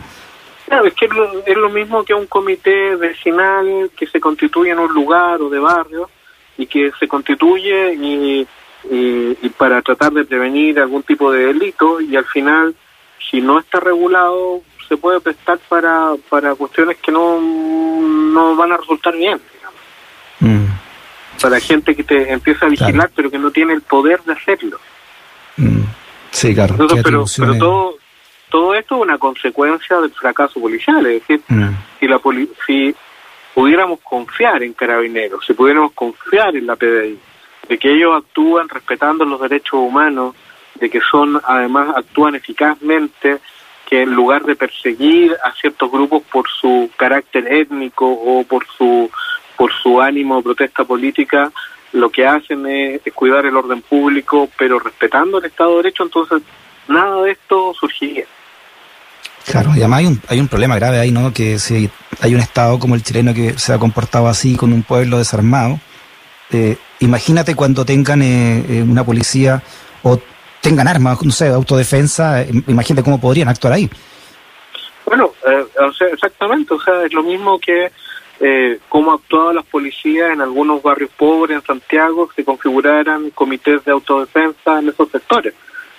Claro, 0.66 0.84
es 0.84 0.94
que 0.94 1.06
es 1.06 1.12
lo, 1.12 1.44
es 1.44 1.56
lo 1.56 1.70
mismo 1.70 2.04
que 2.04 2.14
un 2.14 2.26
comité 2.26 2.94
vecinal 2.96 3.90
que 3.96 4.06
se 4.06 4.20
constituye 4.20 4.70
en 4.70 4.78
un 4.78 4.92
lugar 4.92 5.40
o 5.40 5.48
de 5.48 5.58
barrio 5.58 6.08
y 6.56 6.66
que 6.66 6.92
se 7.00 7.08
constituye 7.08 7.94
y, 7.94 8.46
y, 8.88 9.38
y 9.42 9.48
para 9.48 9.82
tratar 9.82 10.12
de 10.12 10.24
prevenir 10.24 10.78
algún 10.78 11.02
tipo 11.02 11.32
de 11.32 11.46
delito 11.46 12.00
y 12.00 12.14
al 12.14 12.26
final, 12.26 12.76
si 13.30 13.40
no 13.40 13.58
está 13.58 13.80
regulado, 13.80 14.62
se 14.88 14.96
puede 14.96 15.20
prestar 15.20 15.58
para, 15.68 16.14
para 16.28 16.54
cuestiones 16.54 16.96
que 16.98 17.12
no, 17.12 17.40
no 17.40 18.56
van 18.56 18.72
a 18.72 18.76
resultar 18.76 19.14
bien. 19.16 19.40
Mm. 20.40 20.66
Para 21.40 21.60
gente 21.60 21.94
que 21.94 22.02
te 22.02 22.32
empieza 22.32 22.66
a 22.66 22.68
vigilar 22.68 23.10
pero 23.14 23.30
que 23.30 23.38
no 23.38 23.50
tiene 23.50 23.72
el 23.72 23.82
poder 23.82 24.22
de 24.24 24.32
hacerlo. 24.32 24.78
Mm. 25.56 25.82
Sí, 26.32 26.54
claro. 26.54 26.76
pero, 27.02 27.24
pero 27.36 27.58
todo, 27.58 27.94
todo 28.50 28.74
esto 28.74 28.96
es 28.96 29.02
una 29.02 29.18
consecuencia 29.18 30.00
del 30.00 30.12
fracaso 30.12 30.60
policial. 30.60 31.04
Es 31.06 31.20
decir, 31.20 31.42
mm. 31.48 31.68
si, 31.98 32.08
la 32.08 32.20
si 32.66 32.94
pudiéramos 33.54 34.00
confiar 34.00 34.62
en 34.62 34.72
carabineros, 34.72 35.44
si 35.46 35.54
pudiéramos 35.54 35.92
confiar 35.92 36.56
en 36.56 36.66
la 36.66 36.76
PDI, 36.76 37.18
de 37.68 37.78
que 37.78 37.92
ellos 37.92 38.16
actúan 38.16 38.68
respetando 38.68 39.24
los 39.24 39.40
derechos 39.40 39.74
humanos, 39.74 40.34
de 40.74 40.90
que 40.90 41.00
son, 41.10 41.40
además, 41.44 41.94
actúan 41.96 42.34
eficazmente, 42.34 43.38
que 43.86 44.02
en 44.02 44.14
lugar 44.14 44.44
de 44.44 44.56
perseguir 44.56 45.36
a 45.42 45.52
ciertos 45.52 45.90
grupos 45.90 46.22
por 46.30 46.48
su 46.48 46.90
carácter 46.96 47.52
étnico 47.52 48.06
o 48.06 48.44
por 48.44 48.64
su 48.66 49.10
por 49.56 49.70
su 49.82 50.00
ánimo 50.00 50.38
de 50.38 50.42
protesta 50.42 50.84
política, 50.84 51.52
lo 51.92 52.08
que 52.08 52.26
hacen 52.26 52.64
es, 52.66 53.02
cuidar 53.14 53.44
el 53.44 53.54
orden 53.54 53.82
público, 53.82 54.48
pero 54.56 54.78
respetando 54.78 55.38
el 55.38 55.44
Estado 55.44 55.72
de 55.72 55.76
Derecho, 55.76 56.04
entonces 56.04 56.40
nada 56.88 57.22
de 57.22 57.32
esto 57.32 57.74
surgiría. 57.78 58.24
Claro, 59.46 59.72
y 59.74 59.80
además 59.80 59.98
hay 59.98 60.06
un, 60.06 60.22
hay 60.28 60.40
un 60.40 60.48
problema 60.48 60.76
grave 60.76 60.98
ahí, 60.98 61.10
¿no? 61.10 61.32
Que 61.34 61.58
si 61.58 61.90
hay 62.22 62.34
un 62.34 62.40
Estado 62.40 62.78
como 62.78 62.94
el 62.94 63.02
chileno 63.02 63.34
que 63.34 63.58
se 63.58 63.74
ha 63.74 63.78
comportado 63.78 64.28
así 64.28 64.56
con 64.56 64.72
un 64.72 64.82
pueblo 64.82 65.18
desarmado, 65.18 65.78
eh, 66.50 66.76
imagínate 67.00 67.54
cuando 67.54 67.84
tengan 67.84 68.22
eh, 68.22 68.64
eh, 68.66 68.82
una 68.82 69.04
policía 69.04 69.62
o 70.02 70.18
tengan 70.60 70.88
armas, 70.88 71.22
no 71.22 71.30
sé, 71.30 71.48
autodefensa, 71.48 72.44
imagínate 72.66 73.04
cómo 73.04 73.20
podrían 73.20 73.48
actuar 73.48 73.74
ahí. 73.74 73.90
Bueno, 75.06 75.32
eh, 75.46 75.64
exactamente, 76.12 76.74
o 76.74 76.80
sea, 76.80 77.04
es 77.04 77.12
lo 77.12 77.22
mismo 77.22 77.58
que 77.58 77.90
eh, 78.40 78.78
cómo 78.88 79.12
actuaban 79.12 79.56
las 79.56 79.66
policías 79.66 80.32
en 80.32 80.40
algunos 80.40 80.82
barrios 80.82 81.10
pobres 81.16 81.56
en 81.56 81.66
Santiago, 81.66 82.28
que 82.28 82.44
configuraran 82.44 83.30
comités 83.30 83.84
de 83.84 83.92
autodefensa 83.92 84.78
en 84.78 84.88
esos 84.88 85.10
sectores. 85.10 85.54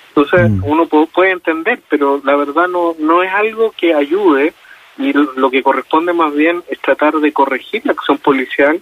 Entonces, 0.09 0.49
mm. 0.49 0.63
uno 0.65 0.87
puede 0.87 1.31
entender, 1.31 1.81
pero 1.89 2.21
la 2.23 2.35
verdad 2.35 2.67
no, 2.67 2.95
no 2.99 3.23
es 3.23 3.31
algo 3.31 3.71
que 3.71 3.93
ayude 3.93 4.53
y 4.97 5.13
lo 5.13 5.49
que 5.49 5.63
corresponde 5.63 6.13
más 6.13 6.33
bien 6.33 6.63
es 6.67 6.79
tratar 6.79 7.13
de 7.15 7.31
corregir 7.31 7.85
la 7.85 7.93
acción 7.93 8.17
policial 8.17 8.81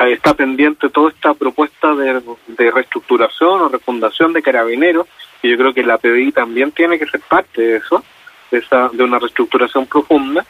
está 0.00 0.34
pendiente 0.34 0.88
toda 0.88 1.10
esta 1.10 1.34
propuesta 1.34 1.94
de, 1.94 2.22
reestructuración 2.70 3.62
o 3.62 3.68
refundación 3.68 4.32
de 4.32 4.42
carabineros, 4.42 5.06
y 5.42 5.50
yo 5.50 5.56
creo 5.56 5.74
que 5.74 5.82
la 5.82 5.98
PDI 5.98 6.32
también 6.32 6.72
tiene 6.72 6.98
que 6.98 7.06
ser 7.06 7.20
parte 7.20 7.60
de 7.60 7.76
eso, 7.76 8.02
de, 8.50 8.58
esa, 8.58 8.88
de 8.88 9.04
una 9.04 9.18
reestructuración 9.18 9.86
profunda, 9.86 10.44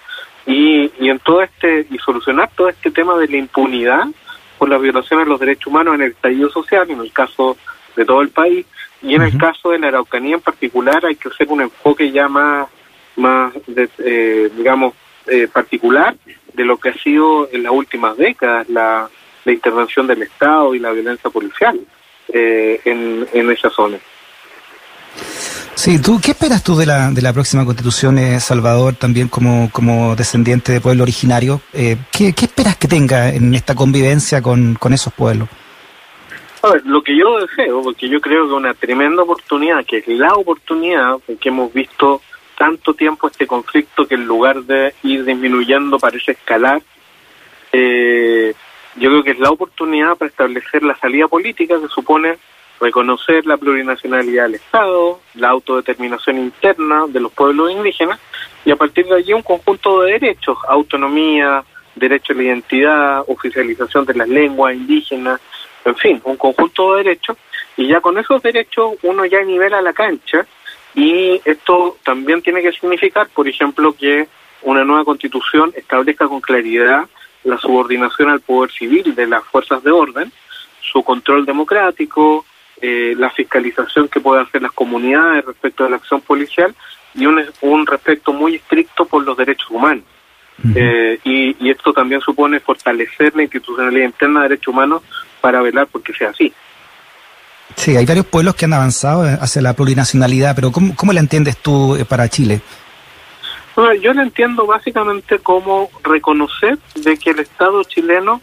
y, 0.47 0.91
y 0.99 1.09
en 1.09 1.19
todo 1.21 1.43
este, 1.43 1.87
y 1.91 1.99
solucionar 1.99 2.51
todo 2.57 2.69
este 2.69 2.91
tema 2.91 3.17
de 3.17 3.29
la 3.29 3.37
impunidad 3.37 4.07
por 4.59 4.69
las 4.69 4.81
violaciones 4.81 5.27
de 5.27 5.31
los 5.31 5.41
derechos 5.41 5.69
humanos 5.69 5.95
en 5.95 6.03
el 6.03 6.11
estallido 6.13 6.51
social, 6.51 6.91
en 6.91 7.01
el 7.01 7.13
caso 7.13 7.57
de 7.97 8.05
todo 8.05 8.23
el 8.23 8.31
país, 8.31 8.67
y 9.03 9.15
en 9.15 9.23
el 9.23 9.37
caso 9.37 9.71
de 9.71 9.79
la 9.79 9.89
Araucanía 9.89 10.37
en 10.37 10.41
particular 10.41 11.05
hay 11.05 11.17
que 11.17 11.29
hacer 11.29 11.49
un 11.49 11.63
enfoque 11.63 12.11
ya 12.13 12.29
más, 12.29 12.69
más 13.17 13.53
eh, 13.99 14.51
digamos, 14.57 14.95
eh, 15.27 15.49
particular 15.53 16.15
de 16.55 16.65
lo 16.65 16.77
que 16.77 16.91
ha 16.91 16.95
sido 16.95 17.49
en 17.51 17.65
las 17.65 17.73
últimas 17.73 18.17
décadas 18.17 18.69
la 18.69 19.09
la 19.45 19.53
intervención 19.53 20.07
del 20.07 20.23
Estado 20.23 20.75
y 20.75 20.79
la 20.79 20.93
violencia 20.93 21.31
policial 21.31 21.79
eh, 22.33 22.81
en, 22.85 23.27
en 23.33 23.51
esa 23.51 23.71
zona. 23.71 23.99
Sí, 25.75 26.01
¿tú 26.01 26.21
qué 26.23 26.33
esperas 26.33 26.63
tú 26.63 26.77
de 26.77 26.87
la, 26.87 27.11
de 27.11 27.23
la 27.23 27.33
próxima 27.33 27.65
constitución, 27.65 28.19
eh, 28.19 28.39
Salvador, 28.41 28.95
también 28.95 29.29
como, 29.29 29.71
como 29.73 30.15
descendiente 30.15 30.71
de 30.71 30.81
pueblo 30.81 31.03
originario? 31.03 31.61
Eh, 31.73 31.97
¿qué, 32.11 32.33
¿qué, 32.35 32.45
esperas 32.45 32.77
que 32.77 32.89
tenga 32.89 33.31
en 33.31 33.55
esta 33.55 33.75
convivencia 33.75 34.43
con, 34.43 34.75
con 34.75 34.93
esos 34.93 35.13
pueblos? 35.13 35.49
A 36.63 36.71
ver, 36.71 36.83
lo 36.87 37.03
que 37.03 37.17
yo 37.17 37.41
deseo, 37.41 37.83
porque 37.83 38.09
yo 38.09 38.21
creo 38.21 38.47
que 38.47 38.55
una 38.55 38.75
tremenda 38.75 39.23
oportunidad, 39.23 39.85
que 39.85 39.99
es 39.99 40.09
la 40.09 40.35
oportunidad, 40.35 41.17
que 41.41 41.49
hemos 41.49 41.73
visto 41.73 42.21
tanto 42.57 42.95
tiempo 42.95 43.27
este 43.27 43.47
conflicto 43.47 44.07
que 44.07 44.15
en 44.15 44.25
lugar 44.25 44.63
de 44.63 44.95
ir 45.03 45.25
disminuyendo 45.25 45.99
parece 45.99 46.33
escalar, 46.33 46.81
eh, 47.73 48.55
yo 48.97 49.11
creo 49.11 49.23
que 49.23 49.31
es 49.33 49.39
la 49.39 49.51
oportunidad 49.51 50.17
para 50.17 50.29
establecer 50.29 50.83
la 50.83 50.97
salida 50.97 51.29
política 51.29 51.81
que 51.81 51.89
supone 51.89 52.39
reconocer 52.81 53.47
la 53.47 53.57
plurinacionalidad 53.57 54.45
del 54.45 54.57
Estado, 54.57 55.21
la 55.35 55.51
autodeterminación 55.51 56.39
interna 56.39 57.07
de 57.09 57.21
los 57.21 57.33
pueblos 57.33 57.71
indígenas 57.71 58.19
y 58.65 58.71
a 58.71 58.77
partir 58.77 59.07
de 59.07 59.17
allí 59.17 59.33
un 59.33 59.43
conjunto 59.43 60.03
de 60.03 60.13
derechos, 60.13 60.59
autonomía, 60.69 61.65
derecho 61.95 62.33
a 62.33 62.37
la 62.37 62.43
identidad, 62.43 63.25
oficialización 63.29 64.05
de 64.05 64.15
las 64.15 64.29
lenguas 64.29 64.75
indígenas, 64.75 65.41
en 65.85 65.97
fin, 65.97 66.21
un 66.25 66.37
conjunto 66.37 66.95
de 66.95 67.05
derechos 67.05 67.37
y 67.77 67.87
ya 67.87 68.01
con 68.01 68.19
esos 68.19 68.43
derechos 68.43 68.95
uno 69.03 69.25
ya 69.25 69.43
nivela 69.43 69.81
la 69.81 69.93
cancha 69.93 70.47
y 70.95 71.41
esto 71.45 71.97
también 72.05 72.43
tiene 72.43 72.63
que 72.63 72.73
significar, 72.73 73.29
por 73.29 73.49
ejemplo, 73.49 73.95
que 73.95 74.27
una 74.63 74.85
nueva 74.85 75.05
constitución 75.05 75.73
establezca 75.75 76.29
con 76.29 76.41
claridad 76.41 77.07
la 77.45 77.59
subordinación 77.59 78.31
al 78.31 78.41
poder 78.41 78.71
civil 78.71 79.15
de 79.15 79.27
las 79.27 79.45
fuerzas 79.45 79.83
de 79.83 79.91
orden, 79.91 80.33
su 80.81 81.03
control 81.03 81.45
democrático, 81.45 82.45
eh, 82.81 83.15
la 83.17 83.31
fiscalización 83.31 84.09
que 84.09 84.21
pueden 84.21 84.47
hacer 84.47 84.63
las 84.63 84.73
comunidades 84.73 85.45
respecto 85.45 85.85
de 85.85 85.91
la 85.91 85.97
acción 85.97 86.21
policial 86.21 86.75
y 87.15 87.27
un, 87.27 87.43
un 87.61 87.87
respeto 87.87 88.33
muy 88.33 88.57
estricto 88.57 89.05
por 89.05 89.25
los 89.25 89.37
derechos 89.37 89.71
humanos. 89.71 90.05
Eh, 90.75 91.19
y, 91.25 91.71
esto 91.71 91.93
también 91.93 92.21
supone 92.21 92.61
fortalecer 92.61 93.35
la 93.35 93.43
institucionalidad 93.43 94.05
interna 94.05 94.43
de 94.43 94.51
derechos 94.51 94.73
humanos 94.73 95.03
para 95.41 95.61
velar 95.61 95.89
porque 95.91 96.13
sea 96.13 96.31
así. 96.31 96.53
Sí, 97.75 97.97
hay 97.97 98.05
varios 98.05 98.27
pueblos 98.27 98.55
que 98.55 98.67
han 98.67 98.73
avanzado 98.73 99.23
hacia 99.41 99.63
la 99.63 99.73
plurinacionalidad, 99.73 100.55
pero 100.55 100.71
¿cómo, 100.71 100.95
cómo 100.95 101.13
la 101.13 101.21
entiendes 101.21 101.57
tú 101.57 101.97
eh, 101.97 102.05
para 102.05 102.29
Chile? 102.29 102.61
Yo 104.01 104.13
lo 104.13 104.23
entiendo 104.23 104.67
básicamente 104.67 105.39
como 105.39 105.91
reconocer 106.03 106.79
de 106.95 107.17
que 107.17 107.31
el 107.31 107.41
Estado 107.41 107.83
chileno 107.85 108.41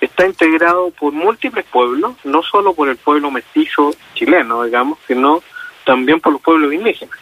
está 0.00 0.26
integrado 0.26 0.90
por 0.90 1.12
múltiples 1.12 1.64
pueblos, 1.66 2.14
no 2.24 2.42
solo 2.42 2.74
por 2.74 2.88
el 2.88 2.96
pueblo 2.96 3.30
mestizo 3.30 3.94
chileno, 4.14 4.64
digamos, 4.64 4.98
sino 5.06 5.42
también 5.84 6.20
por 6.20 6.32
los 6.32 6.42
pueblos 6.42 6.72
indígenas. 6.72 7.18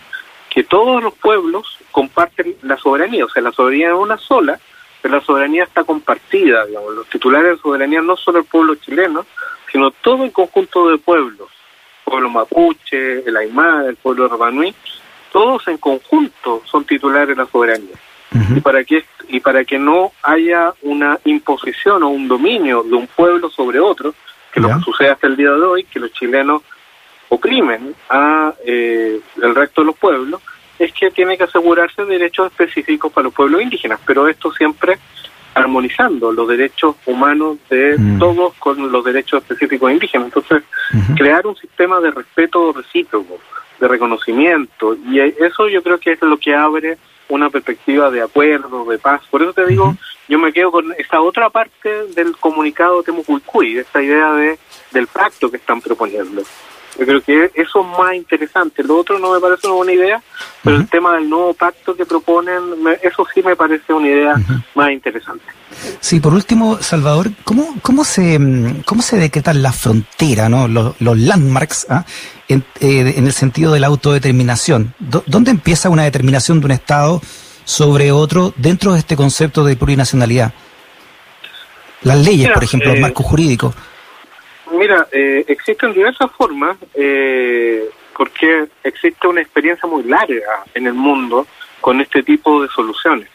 Que 0.50 0.64
todos 0.64 1.02
los 1.02 1.14
pueblos 1.14 1.78
comparten 1.90 2.56
la 2.62 2.76
soberanía, 2.76 3.24
o 3.24 3.28
sea, 3.28 3.42
la 3.42 3.52
soberanía 3.52 3.88
es 3.88 3.94
una 3.94 4.18
sola, 4.18 4.58
pero 5.00 5.16
la 5.16 5.24
soberanía 5.24 5.64
está 5.64 5.84
compartida, 5.84 6.66
digamos. 6.66 6.94
Los 6.94 7.08
titulares 7.08 7.56
de 7.56 7.62
soberanía 7.62 8.02
no 8.02 8.16
solo 8.16 8.40
el 8.40 8.44
pueblo 8.44 8.74
chileno, 8.76 9.24
sino 9.70 9.90
todo 9.90 10.24
el 10.24 10.32
conjunto 10.32 10.88
de 10.88 10.98
pueblos 10.98 11.48
pueblo 12.06 12.30
mapuche, 12.30 13.28
el 13.28 13.36
aymara, 13.36 13.88
el 13.88 13.96
pueblo 13.96 14.28
rapanui, 14.28 14.72
todos 15.36 15.68
en 15.68 15.76
conjunto 15.76 16.62
son 16.64 16.86
titulares 16.86 17.28
de 17.28 17.36
la 17.36 17.46
soberanía. 17.46 17.94
Y 18.56 18.60
para 18.60 18.82
que 18.84 19.04
y 19.28 19.40
para 19.40 19.64
que 19.64 19.78
no 19.78 20.12
haya 20.22 20.72
una 20.80 21.18
imposición 21.24 22.02
o 22.04 22.08
un 22.08 22.26
dominio 22.26 22.82
de 22.82 22.94
un 22.94 23.06
pueblo 23.06 23.50
sobre 23.50 23.78
otro, 23.78 24.14
que 24.50 24.60
lo 24.60 24.68
que 24.68 24.80
sucede 24.82 25.10
hasta 25.10 25.26
el 25.26 25.36
día 25.36 25.50
de 25.50 25.62
hoy, 25.62 25.84
que 25.84 26.00
los 26.00 26.10
chilenos 26.12 26.62
oprimen 27.28 27.94
a 28.08 28.54
eh, 28.64 29.20
el 29.42 29.54
resto 29.54 29.82
de 29.82 29.88
los 29.88 29.98
pueblos, 29.98 30.40
es 30.78 30.90
que 30.94 31.10
tiene 31.10 31.36
que 31.36 31.44
asegurarse 31.44 32.06
derechos 32.06 32.50
específicos 32.50 33.12
para 33.12 33.24
los 33.24 33.34
pueblos 33.34 33.60
indígenas, 33.60 34.00
pero 34.06 34.28
esto 34.28 34.50
siempre 34.52 34.98
armonizando 35.52 36.32
los 36.32 36.48
derechos 36.48 36.96
humanos 37.04 37.58
de 37.68 37.96
mm. 37.98 38.18
todos 38.18 38.54
con 38.54 38.90
los 38.90 39.04
derechos 39.04 39.42
específicos 39.42 39.92
indígenas. 39.92 40.28
Entonces, 40.28 40.62
crear 41.14 41.46
un 41.46 41.56
sistema 41.56 42.00
de 42.00 42.10
respeto 42.10 42.72
recíproco, 42.72 43.38
de 43.80 43.88
reconocimiento, 43.88 44.94
y 44.94 45.20
eso 45.20 45.68
yo 45.68 45.82
creo 45.82 45.98
que 45.98 46.12
es 46.12 46.22
lo 46.22 46.38
que 46.38 46.54
abre 46.54 46.98
una 47.28 47.50
perspectiva 47.50 48.10
de 48.10 48.22
acuerdo, 48.22 48.84
de 48.84 48.98
paz. 48.98 49.22
Por 49.30 49.42
eso 49.42 49.52
te 49.52 49.66
digo, 49.66 49.96
yo 50.28 50.38
me 50.38 50.52
quedo 50.52 50.70
con 50.70 50.92
esa 50.96 51.20
otra 51.20 51.50
parte 51.50 52.06
del 52.14 52.36
comunicado 52.36 53.02
Temucuicuy, 53.02 53.78
esta 53.78 54.02
idea 54.02 54.32
de 54.32 54.58
del 54.92 55.06
pacto 55.08 55.50
que 55.50 55.56
están 55.56 55.80
proponiendo. 55.80 56.42
Yo 56.98 57.04
creo 57.04 57.20
que 57.20 57.50
eso 57.54 57.80
es 57.80 57.98
más 57.98 58.14
interesante. 58.14 58.82
Lo 58.82 58.98
otro 58.98 59.18
no 59.18 59.32
me 59.32 59.40
parece 59.40 59.66
una 59.66 59.76
buena 59.76 59.92
idea, 59.92 60.22
pero 60.62 60.76
el 60.76 60.88
tema 60.88 61.14
del 61.14 61.28
nuevo 61.28 61.52
pacto 61.54 61.94
que 61.94 62.06
proponen, 62.06 62.62
eso 63.02 63.26
sí 63.34 63.42
me 63.42 63.54
parece 63.54 63.92
una 63.92 64.08
idea 64.08 64.34
más 64.74 64.90
interesante. 64.90 65.44
Sí, 66.00 66.20
por 66.20 66.32
último, 66.32 66.78
Salvador, 66.80 67.30
¿cómo, 67.44 67.76
cómo, 67.82 68.04
se, 68.04 68.38
cómo 68.86 69.02
se 69.02 69.18
decretan 69.18 69.62
las 69.62 69.76
fronteras, 69.76 70.48
¿no? 70.48 70.68
los, 70.68 70.94
landmarks, 71.00 71.86
¿ah? 71.90 72.04
en, 72.48 72.64
eh, 72.80 73.14
en, 73.16 73.26
el 73.26 73.32
sentido 73.32 73.72
de 73.72 73.80
la 73.80 73.88
autodeterminación? 73.88 74.94
¿Dónde 74.98 75.50
empieza 75.50 75.90
una 75.90 76.04
determinación 76.04 76.60
de 76.60 76.66
un 76.66 76.72
Estado 76.72 77.20
sobre 77.64 78.12
otro 78.12 78.54
dentro 78.56 78.92
de 78.94 79.00
este 79.00 79.16
concepto 79.16 79.64
de 79.64 79.76
plurinacionalidad? 79.76 80.52
Las 82.02 82.18
leyes, 82.18 82.50
por 82.52 82.64
ejemplo, 82.64 82.90
los 82.90 82.98
eh, 82.98 83.02
marcos 83.02 83.26
jurídicos. 83.26 83.74
Mira, 84.72 85.06
eh, 85.12 85.44
existen 85.46 85.92
diversas 85.92 86.30
formas, 86.32 86.76
eh, 86.94 87.88
porque 88.16 88.66
existe 88.82 89.28
una 89.28 89.40
experiencia 89.40 89.88
muy 89.88 90.02
larga 90.02 90.64
en 90.74 90.86
el 90.86 90.94
mundo 90.94 91.46
con 91.80 92.00
este 92.00 92.22
tipo 92.22 92.62
de 92.62 92.68
soluciones. 92.68 93.28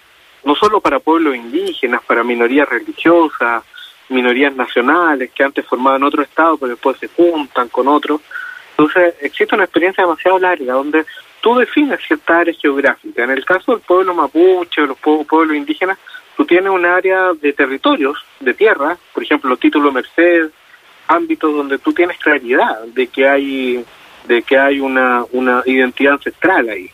No 0.43 0.55
solo 0.55 0.81
para 0.81 0.99
pueblos 0.99 1.35
indígenas, 1.35 2.01
para 2.03 2.23
minorías 2.23 2.67
religiosas, 2.67 3.63
minorías 4.09 4.53
nacionales 4.55 5.31
que 5.31 5.43
antes 5.43 5.65
formaban 5.65 6.03
otro 6.03 6.21
Estado, 6.23 6.57
pero 6.57 6.71
después 6.71 6.97
se 6.97 7.07
juntan 7.07 7.69
con 7.69 7.87
otros. 7.87 8.21
Entonces, 8.71 9.15
existe 9.21 9.55
una 9.55 9.65
experiencia 9.65 10.03
demasiado 10.03 10.39
larga 10.39 10.73
donde 10.73 11.05
tú 11.41 11.55
defines 11.55 11.99
ciertas 12.05 12.37
áreas 12.37 12.57
geográficas. 12.59 13.23
En 13.23 13.31
el 13.31 13.45
caso 13.45 13.73
del 13.73 13.81
pueblo 13.81 14.13
mapuche 14.13 14.81
o 14.81 14.87
los 14.87 14.97
pueblos 14.97 15.55
indígenas, 15.55 15.97
tú 16.35 16.45
tienes 16.45 16.71
un 16.71 16.85
área 16.85 17.33
de 17.39 17.53
territorios, 17.53 18.17
de 18.39 18.53
tierra, 18.53 18.97
por 19.13 19.23
ejemplo, 19.23 19.49
los 19.49 19.59
títulos 19.59 19.93
Merced, 19.93 20.49
ámbitos 21.11 21.53
donde 21.53 21.77
tú 21.77 21.93
tienes 21.93 22.17
claridad 22.17 22.83
de 22.85 23.07
que 23.07 23.27
hay 23.27 23.85
de 24.27 24.41
que 24.43 24.57
hay 24.57 24.79
una, 24.79 25.25
una 25.31 25.63
identidad 25.65 26.13
ancestral 26.13 26.69
ahí. 26.69 26.89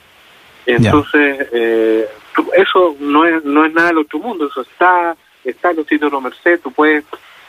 Entonces, 0.65 1.47
eh, 1.51 2.07
eso 2.55 2.95
no 3.00 3.25
es, 3.25 3.43
no 3.43 3.65
es 3.65 3.74
nada 3.74 3.89
del 3.89 4.00
otro 4.00 4.19
mundo, 4.19 4.47
eso 4.47 4.62
está, 4.62 5.15
está 5.43 5.71
en 5.71 5.77
los 5.77 5.88
títulos 5.88 6.21
Merced, 6.21 6.59
tú 6.62 6.71
puedes 6.71 7.03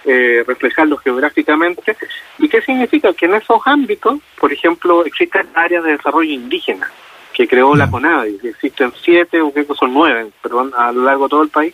eh, 0.04 0.44
reflejarlo 0.46 0.96
geográficamente. 0.96 1.96
¿Y 2.38 2.48
qué 2.48 2.60
significa? 2.62 3.12
Que 3.12 3.26
en 3.26 3.34
esos 3.34 3.60
ámbitos, 3.64 4.20
por 4.38 4.52
ejemplo, 4.52 5.04
existen 5.04 5.48
áreas 5.54 5.85
de 5.85 5.92
desarrollo 5.92 6.31
indígena 6.31 6.90
que 7.33 7.46
creó 7.46 7.76
la 7.76 7.88
CONADI, 7.88 8.38
que 8.38 8.48
existen 8.48 8.92
siete 9.00 9.40
o 9.40 9.52
que 9.52 9.64
son 9.78 9.94
nueve, 9.94 10.28
perdón, 10.42 10.72
a 10.76 10.90
lo 10.90 11.04
largo 11.04 11.24
de 11.24 11.31
todo 11.31 11.42
el 11.44 11.50
país, 11.50 11.72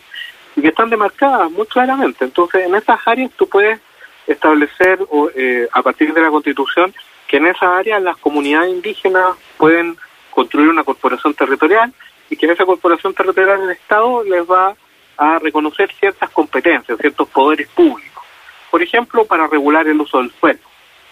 y 0.55 0.61
que 0.61 0.67
están 0.67 0.91
demarcadas 0.91 1.49
muy 1.49 1.65
claramente. 1.65 2.23
Entonces, 2.23 2.67
en 2.67 2.75
esas 2.75 2.99
áreas 3.07 3.31
tú 3.35 3.47
puedes 3.49 3.79
establecer 4.27 4.99
eh, 5.35 5.67
a 5.71 5.81
partir 5.81 6.13
de 6.13 6.21
la 6.21 6.29
Constitución 6.29 6.93
que 7.27 7.37
en 7.37 7.47
esa 7.47 7.77
área 7.77 7.99
las 7.99 8.17
comunidades 8.17 8.71
indígenas 8.71 9.35
pueden 9.57 9.97
construir 10.29 10.69
una 10.69 10.83
corporación 10.83 11.33
territorial 11.33 11.93
y 12.29 12.35
que 12.35 12.45
en 12.45 12.51
esa 12.53 12.65
corporación 12.65 13.13
territorial 13.13 13.61
el 13.61 13.71
Estado 13.71 14.23
les 14.23 14.43
va 14.49 14.75
a 15.17 15.39
reconocer 15.39 15.91
ciertas 15.93 16.29
competencias, 16.31 16.97
ciertos 16.99 17.27
poderes 17.29 17.67
públicos. 17.69 18.23
Por 18.69 18.81
ejemplo, 18.81 19.25
para 19.25 19.47
regular 19.47 19.87
el 19.87 20.01
uso 20.01 20.17
del 20.17 20.31
suelo. 20.31 20.59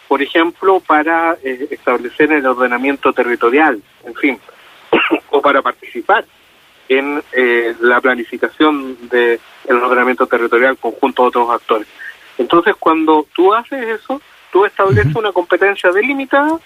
Por 0.07 0.21
ejemplo, 0.21 0.81
para 0.81 1.37
eh, 1.43 1.67
establecer 1.71 2.31
el 2.31 2.45
ordenamiento 2.45 3.13
territorial, 3.13 3.81
en 4.05 4.15
fin, 4.15 4.39
o 5.29 5.41
para 5.41 5.61
participar 5.61 6.25
en 6.89 7.23
eh, 7.31 7.73
la 7.79 8.01
planificación 8.01 8.97
del 9.09 9.39
ordenamiento 9.69 10.27
territorial 10.27 10.77
conjunto 10.77 11.23
a 11.23 11.27
otros 11.27 11.49
actores. 11.49 11.87
Entonces, 12.37 12.75
cuando 12.79 13.25
tú 13.35 13.53
haces 13.53 14.01
eso, 14.01 14.21
tú 14.51 14.65
estableces 14.65 15.15
una 15.15 15.31
competencia 15.31 15.91
delimitada 15.91 16.59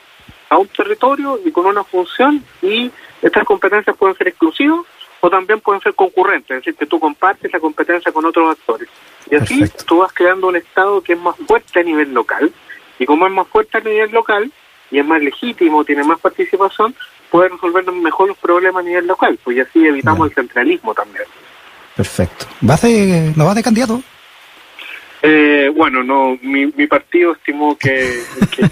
a 0.50 0.58
un 0.58 0.68
territorio 0.68 1.40
y 1.44 1.52
con 1.52 1.66
una 1.66 1.84
función 1.84 2.44
y 2.62 2.92
estas 3.22 3.44
competencias 3.44 3.96
pueden 3.98 4.16
ser 4.16 4.30
exclusivas 4.30 4.80
o 5.20 5.30
también 5.30 5.60
pueden 5.60 5.82
ser 5.82 5.94
concurrentes, 5.96 6.52
es 6.52 6.58
decir, 6.58 6.76
que 6.76 6.86
tú 6.86 7.00
compartes 7.00 7.52
la 7.52 7.60
competencia 7.60 8.12
con 8.12 8.26
otros 8.26 8.52
actores. 8.52 8.88
Y 9.30 9.36
así 9.36 9.64
tú 9.86 10.00
vas 10.00 10.14
creando 10.14 10.48
un 10.48 10.56
Estado 10.56 11.02
que 11.02 11.14
es 11.14 11.20
más 11.20 11.36
fuerte 11.48 11.80
a 11.80 11.84
nivel 11.84 12.14
local 12.14 12.52
y 13.00 13.06
como 13.06 13.26
es 13.26 13.34
más 13.34 13.48
fuerte 13.48 13.78
a 13.78 13.82
nivel 13.82 14.12
local 14.12 14.52
y 14.92 15.00
es 15.00 15.06
más 15.06 15.22
legítimo, 15.22 15.84
tiene 15.84 16.04
más 16.04 16.20
participación, 16.20 16.96
puede 17.30 17.50
resolver 17.50 17.92
mejor 17.92 18.30
los 18.30 18.38
problemas 18.38 18.86
a 18.86 18.88
nivel 18.88 19.08
local, 19.08 19.38
pues 19.44 19.60
así 19.60 19.86
evitamos 19.86 20.30
el 20.30 20.36
centralismo 20.36 20.94
también. 20.94 21.26
Perfecto. 21.96 22.46
¿Vas 22.62 22.82
de, 22.84 23.34
¿No 23.36 23.46
vas 23.46 23.56
de 23.56 23.64
candidato? 23.64 24.02
Eh, 25.30 25.70
bueno, 25.76 26.04
no, 26.04 26.40
mi, 26.42 26.68
mi 26.68 26.88
partido 26.88 27.34
estimó 27.34 27.78
que, 27.78 28.24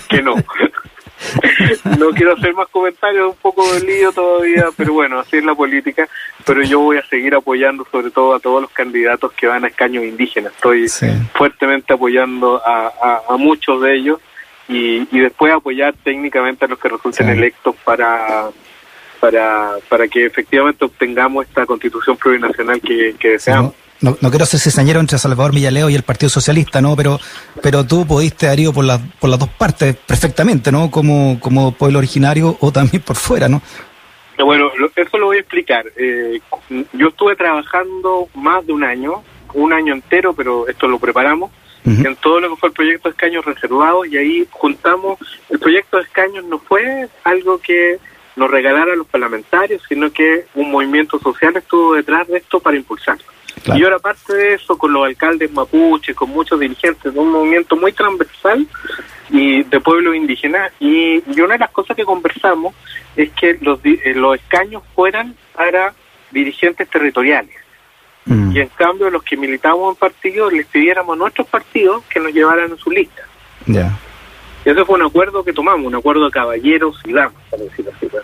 que, 0.08 0.22
no. 0.22 0.36
no 2.00 2.10
quiero 2.12 2.32
hacer 2.32 2.54
más 2.54 2.70
comentarios, 2.70 3.32
un 3.32 3.36
poco 3.42 3.74
de 3.74 3.82
lío 3.82 4.14
todavía, 4.14 4.68
pero 4.78 4.94
bueno, 4.94 5.20
así 5.20 5.36
es 5.36 5.44
la 5.44 5.54
política. 5.54 6.08
Pero 6.46 6.64
yo 6.64 6.80
voy 6.80 6.98
a 6.98 7.06
seguir 7.08 7.36
apoyando 7.36 7.86
sobre 7.92 8.10
todo 8.10 8.36
a 8.36 8.40
todos 8.40 8.62
los 8.62 8.72
candidatos 8.72 9.34
que 9.34 9.48
van 9.48 9.66
a 9.66 9.68
escaños 9.68 10.06
indígenas. 10.06 10.54
Estoy 10.54 10.88
fuertemente 11.34 11.94
apoyando 11.94 12.62
a, 12.66 13.22
a, 13.28 13.36
muchos 13.36 13.82
de 13.82 13.94
ellos 13.94 14.22
y, 14.70 15.06
y 15.12 15.20
después 15.20 15.52
apoyar 15.52 15.94
técnicamente 16.06 16.64
a 16.64 16.68
los 16.70 16.80
que 16.80 16.88
resulten 16.88 17.28
electos 17.28 17.76
para, 17.84 18.50
para, 19.20 19.74
para 19.90 20.08
que 20.08 20.26
efectivamente 20.26 20.86
obtengamos 20.86 21.46
esta 21.48 21.66
constitución 21.66 22.16
plurinacional 22.16 22.80
que, 22.80 23.14
que 23.20 23.32
deseamos 23.32 23.74
no, 24.02 24.18
no 24.20 24.30
quiero 24.30 24.46
ser 24.46 24.60
cizañero 24.60 25.00
entre 25.00 25.18
Salvador 25.18 25.54
Villaleo 25.54 25.90
y 25.90 25.96
el 25.96 26.04
Partido 26.04 26.30
Socialista, 26.30 26.82
¿no? 26.82 26.96
Pero, 26.96 27.20
pero 27.62 27.86
tú 27.86 28.06
pudiste 28.06 28.48
haber 28.48 28.62
ido 28.62 28.74
por, 28.74 28.86
las 28.86 29.00
por 29.20 29.30
las 29.30 29.40
dos 29.40 29.50
partes 29.50 29.96
perfectamente, 29.96 30.72
¿no? 30.72 30.92
Como, 30.92 31.40
como 31.40 31.72
pueblo 31.72 32.00
originario 32.00 32.58
o 32.60 32.72
también 32.72 33.02
por 33.02 33.16
fuera, 33.16 33.48
¿no? 33.48 33.62
Bueno, 34.38 34.70
eso 34.96 35.18
lo 35.18 35.28
voy 35.28 35.38
a 35.38 35.40
explicar. 35.40 35.86
Eh, 35.96 36.40
yo 36.94 37.08
estuve 37.08 37.36
trabajando 37.36 38.28
más 38.34 38.66
de 38.66 38.74
un 38.74 38.84
año, 38.84 39.24
un 39.54 39.72
año 39.72 39.94
entero, 39.94 40.34
pero 40.34 40.68
esto 40.68 40.88
lo 40.88 41.00
preparamos, 41.00 41.52
en 41.86 42.16
todo 42.16 42.40
lo 42.40 42.50
que 42.50 42.56
fue 42.56 42.70
el 42.70 42.74
proyecto 42.74 43.10
de 43.10 43.14
escaños 43.14 43.46
reservados 43.46 44.08
y 44.08 44.18
ahí 44.18 44.48
juntamos, 44.50 45.20
el 45.52 45.60
proyecto 45.60 45.98
de 45.98 46.04
escaños 46.04 46.44
no 46.46 46.58
fue 46.58 47.08
algo 47.24 47.60
que 47.60 48.00
nos 48.36 48.50
regalara 48.50 48.94
a 48.94 48.96
los 48.96 49.06
parlamentarios, 49.06 49.84
sino 49.88 50.12
que 50.12 50.46
un 50.56 50.72
movimiento 50.72 51.20
social 51.20 51.56
estuvo 51.56 51.94
detrás 51.94 52.28
de 52.28 52.40
esto 52.40 52.60
para 52.60 52.76
impulsarlo. 52.76 53.35
Y 53.74 53.84
ahora, 53.84 53.96
aparte 53.96 54.34
de 54.34 54.54
eso, 54.54 54.78
con 54.78 54.94
los 54.94 55.06
alcaldes 55.06 55.52
mapuches, 55.52 56.16
con 56.16 56.30
muchos 56.30 56.60
dirigentes 56.60 57.14
de 57.14 57.20
un 57.20 57.32
movimiento 57.32 57.76
muy 57.76 57.92
transversal 57.94 58.68
y 59.30 59.64
de 59.64 59.80
pueblos 59.80 60.16
indígenas. 60.16 60.72
Y, 60.80 61.24
una 61.42 61.54
de 61.54 61.60
las 61.60 61.72
cosas 61.72 61.96
que 61.96 62.06
conversamos 62.06 62.76
es 63.16 63.32
que 63.32 63.58
los, 63.62 63.80
eh, 63.84 64.14
los 64.16 64.36
escaños 64.36 64.84
fueran 64.94 65.36
para 65.54 65.94
dirigentes 66.32 66.88
territoriales. 66.90 67.56
Mm. 68.26 68.56
Y 68.56 68.60
en 68.60 68.68
cambio, 68.70 69.10
los 69.10 69.24
que 69.24 69.36
militamos 69.36 69.96
en 69.96 70.00
partidos 70.00 70.54
les 70.54 70.68
pidiéramos 70.68 71.16
a 71.16 71.18
nuestros 71.18 71.48
partidos 71.48 72.04
que 72.06 72.20
nos 72.20 72.34
llevaran 72.34 72.70
en 72.70 72.78
su 72.78 72.92
lista. 72.92 73.24
Ya. 73.66 73.98
Y 74.64 74.70
ese 74.70 74.86
fue 74.86 74.96
un 74.96 75.06
acuerdo 75.06 75.44
que 75.44 75.54
tomamos, 75.54 75.88
un 75.88 75.96
acuerdo 75.96 76.26
de 76.26 76.32
caballeros 76.32 77.00
y 77.06 77.14
damas, 77.14 77.42
para 77.50 77.64
decirlo 77.64 77.92
así, 77.96 78.08
pues, 78.08 78.24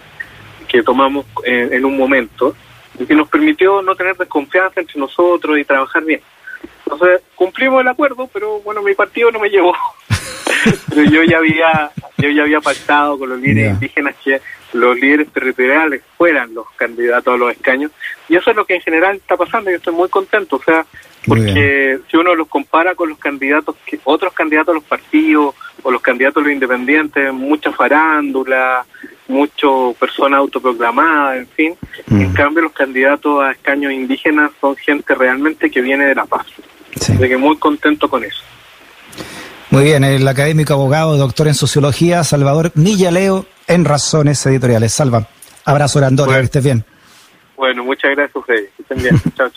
que 0.67 0.83
tomamos 0.83 1.25
en 1.43 1.83
un 1.83 1.97
momento 1.97 2.55
y 3.01 3.05
que 3.05 3.15
nos 3.15 3.27
permitió 3.27 3.81
no 3.81 3.95
tener 3.95 4.15
desconfianza 4.15 4.79
entre 4.79 4.99
nosotros 4.99 5.57
y 5.57 5.63
trabajar 5.63 6.03
bien. 6.03 6.21
Entonces 6.85 7.21
cumplimos 7.35 7.81
el 7.81 7.87
acuerdo, 7.87 8.29
pero 8.31 8.59
bueno, 8.61 8.81
mi 8.81 8.93
partido 8.93 9.31
no 9.31 9.39
me 9.39 9.49
llevó. 9.49 9.73
pero 10.89 11.03
yo 11.03 11.23
ya 11.23 11.37
había 11.37 11.91
yo 12.17 12.29
ya 12.29 12.43
había 12.43 12.61
pactado 12.61 13.17
con 13.17 13.29
los 13.29 13.39
líderes 13.39 13.73
indígenas 13.73 14.15
que 14.23 14.39
los 14.73 14.95
líderes 14.99 15.29
territoriales 15.29 16.03
fueran 16.17 16.53
los 16.53 16.69
candidatos 16.75 17.33
a 17.33 17.37
los 17.37 17.51
escaños 17.51 17.91
y 18.29 18.35
eso 18.35 18.51
es 18.51 18.55
lo 18.55 18.65
que 18.65 18.75
en 18.75 18.81
general 18.81 19.15
está 19.15 19.35
pasando 19.35 19.69
y 19.69 19.73
yo 19.73 19.77
estoy 19.77 19.93
muy 19.93 20.07
contento, 20.07 20.57
o 20.57 20.61
sea, 20.61 20.85
porque 21.25 21.99
si 22.09 22.17
uno 22.17 22.35
los 22.35 22.47
compara 22.47 22.95
con 22.95 23.09
los 23.09 23.17
candidatos 23.17 23.75
que 23.85 23.99
otros 24.03 24.33
candidatos 24.33 24.73
a 24.73 24.75
los 24.75 24.83
partidos, 24.83 25.55
o 25.83 25.91
los 25.91 26.01
candidatos 26.01 26.43
los 26.43 26.51
independientes, 26.51 27.33
mucha 27.33 27.71
farándula, 27.71 28.85
mucho 29.31 29.95
personas 29.99 30.39
autoproclamadas, 30.39 31.37
en 31.37 31.47
fin. 31.47 31.75
En 32.09 32.31
mm. 32.31 32.33
cambio, 32.33 32.63
los 32.63 32.73
candidatos 32.73 33.41
a 33.41 33.51
escaños 33.51 33.91
indígenas 33.91 34.51
son 34.59 34.75
gente 34.75 35.15
realmente 35.15 35.71
que 35.71 35.81
viene 35.81 36.05
de 36.05 36.15
la 36.15 36.25
paz. 36.25 36.45
Así 36.95 37.17
que 37.17 37.37
muy 37.37 37.57
contento 37.57 38.09
con 38.09 38.23
eso. 38.23 38.43
Muy 39.71 39.85
bien, 39.85 40.03
el 40.03 40.27
académico 40.27 40.73
abogado, 40.73 41.15
doctor 41.15 41.47
en 41.47 41.53
sociología, 41.53 42.23
Salvador 42.25 42.71
Leo, 42.75 43.45
en 43.67 43.85
Razones 43.85 44.45
Editoriales. 44.45 44.93
Salva, 44.93 45.27
abrazo 45.63 45.99
grande, 45.99 46.23
que 46.27 46.39
estés 46.41 46.63
bien. 46.63 46.83
Bueno, 47.55 47.83
muchas 47.83 48.11
gracias 48.11 48.35
a 48.35 48.39
ustedes. 48.39 48.69
Que 48.75 48.81
estén 48.81 49.01
bien. 49.01 49.21
chao, 49.37 49.47
chao. 49.47 49.49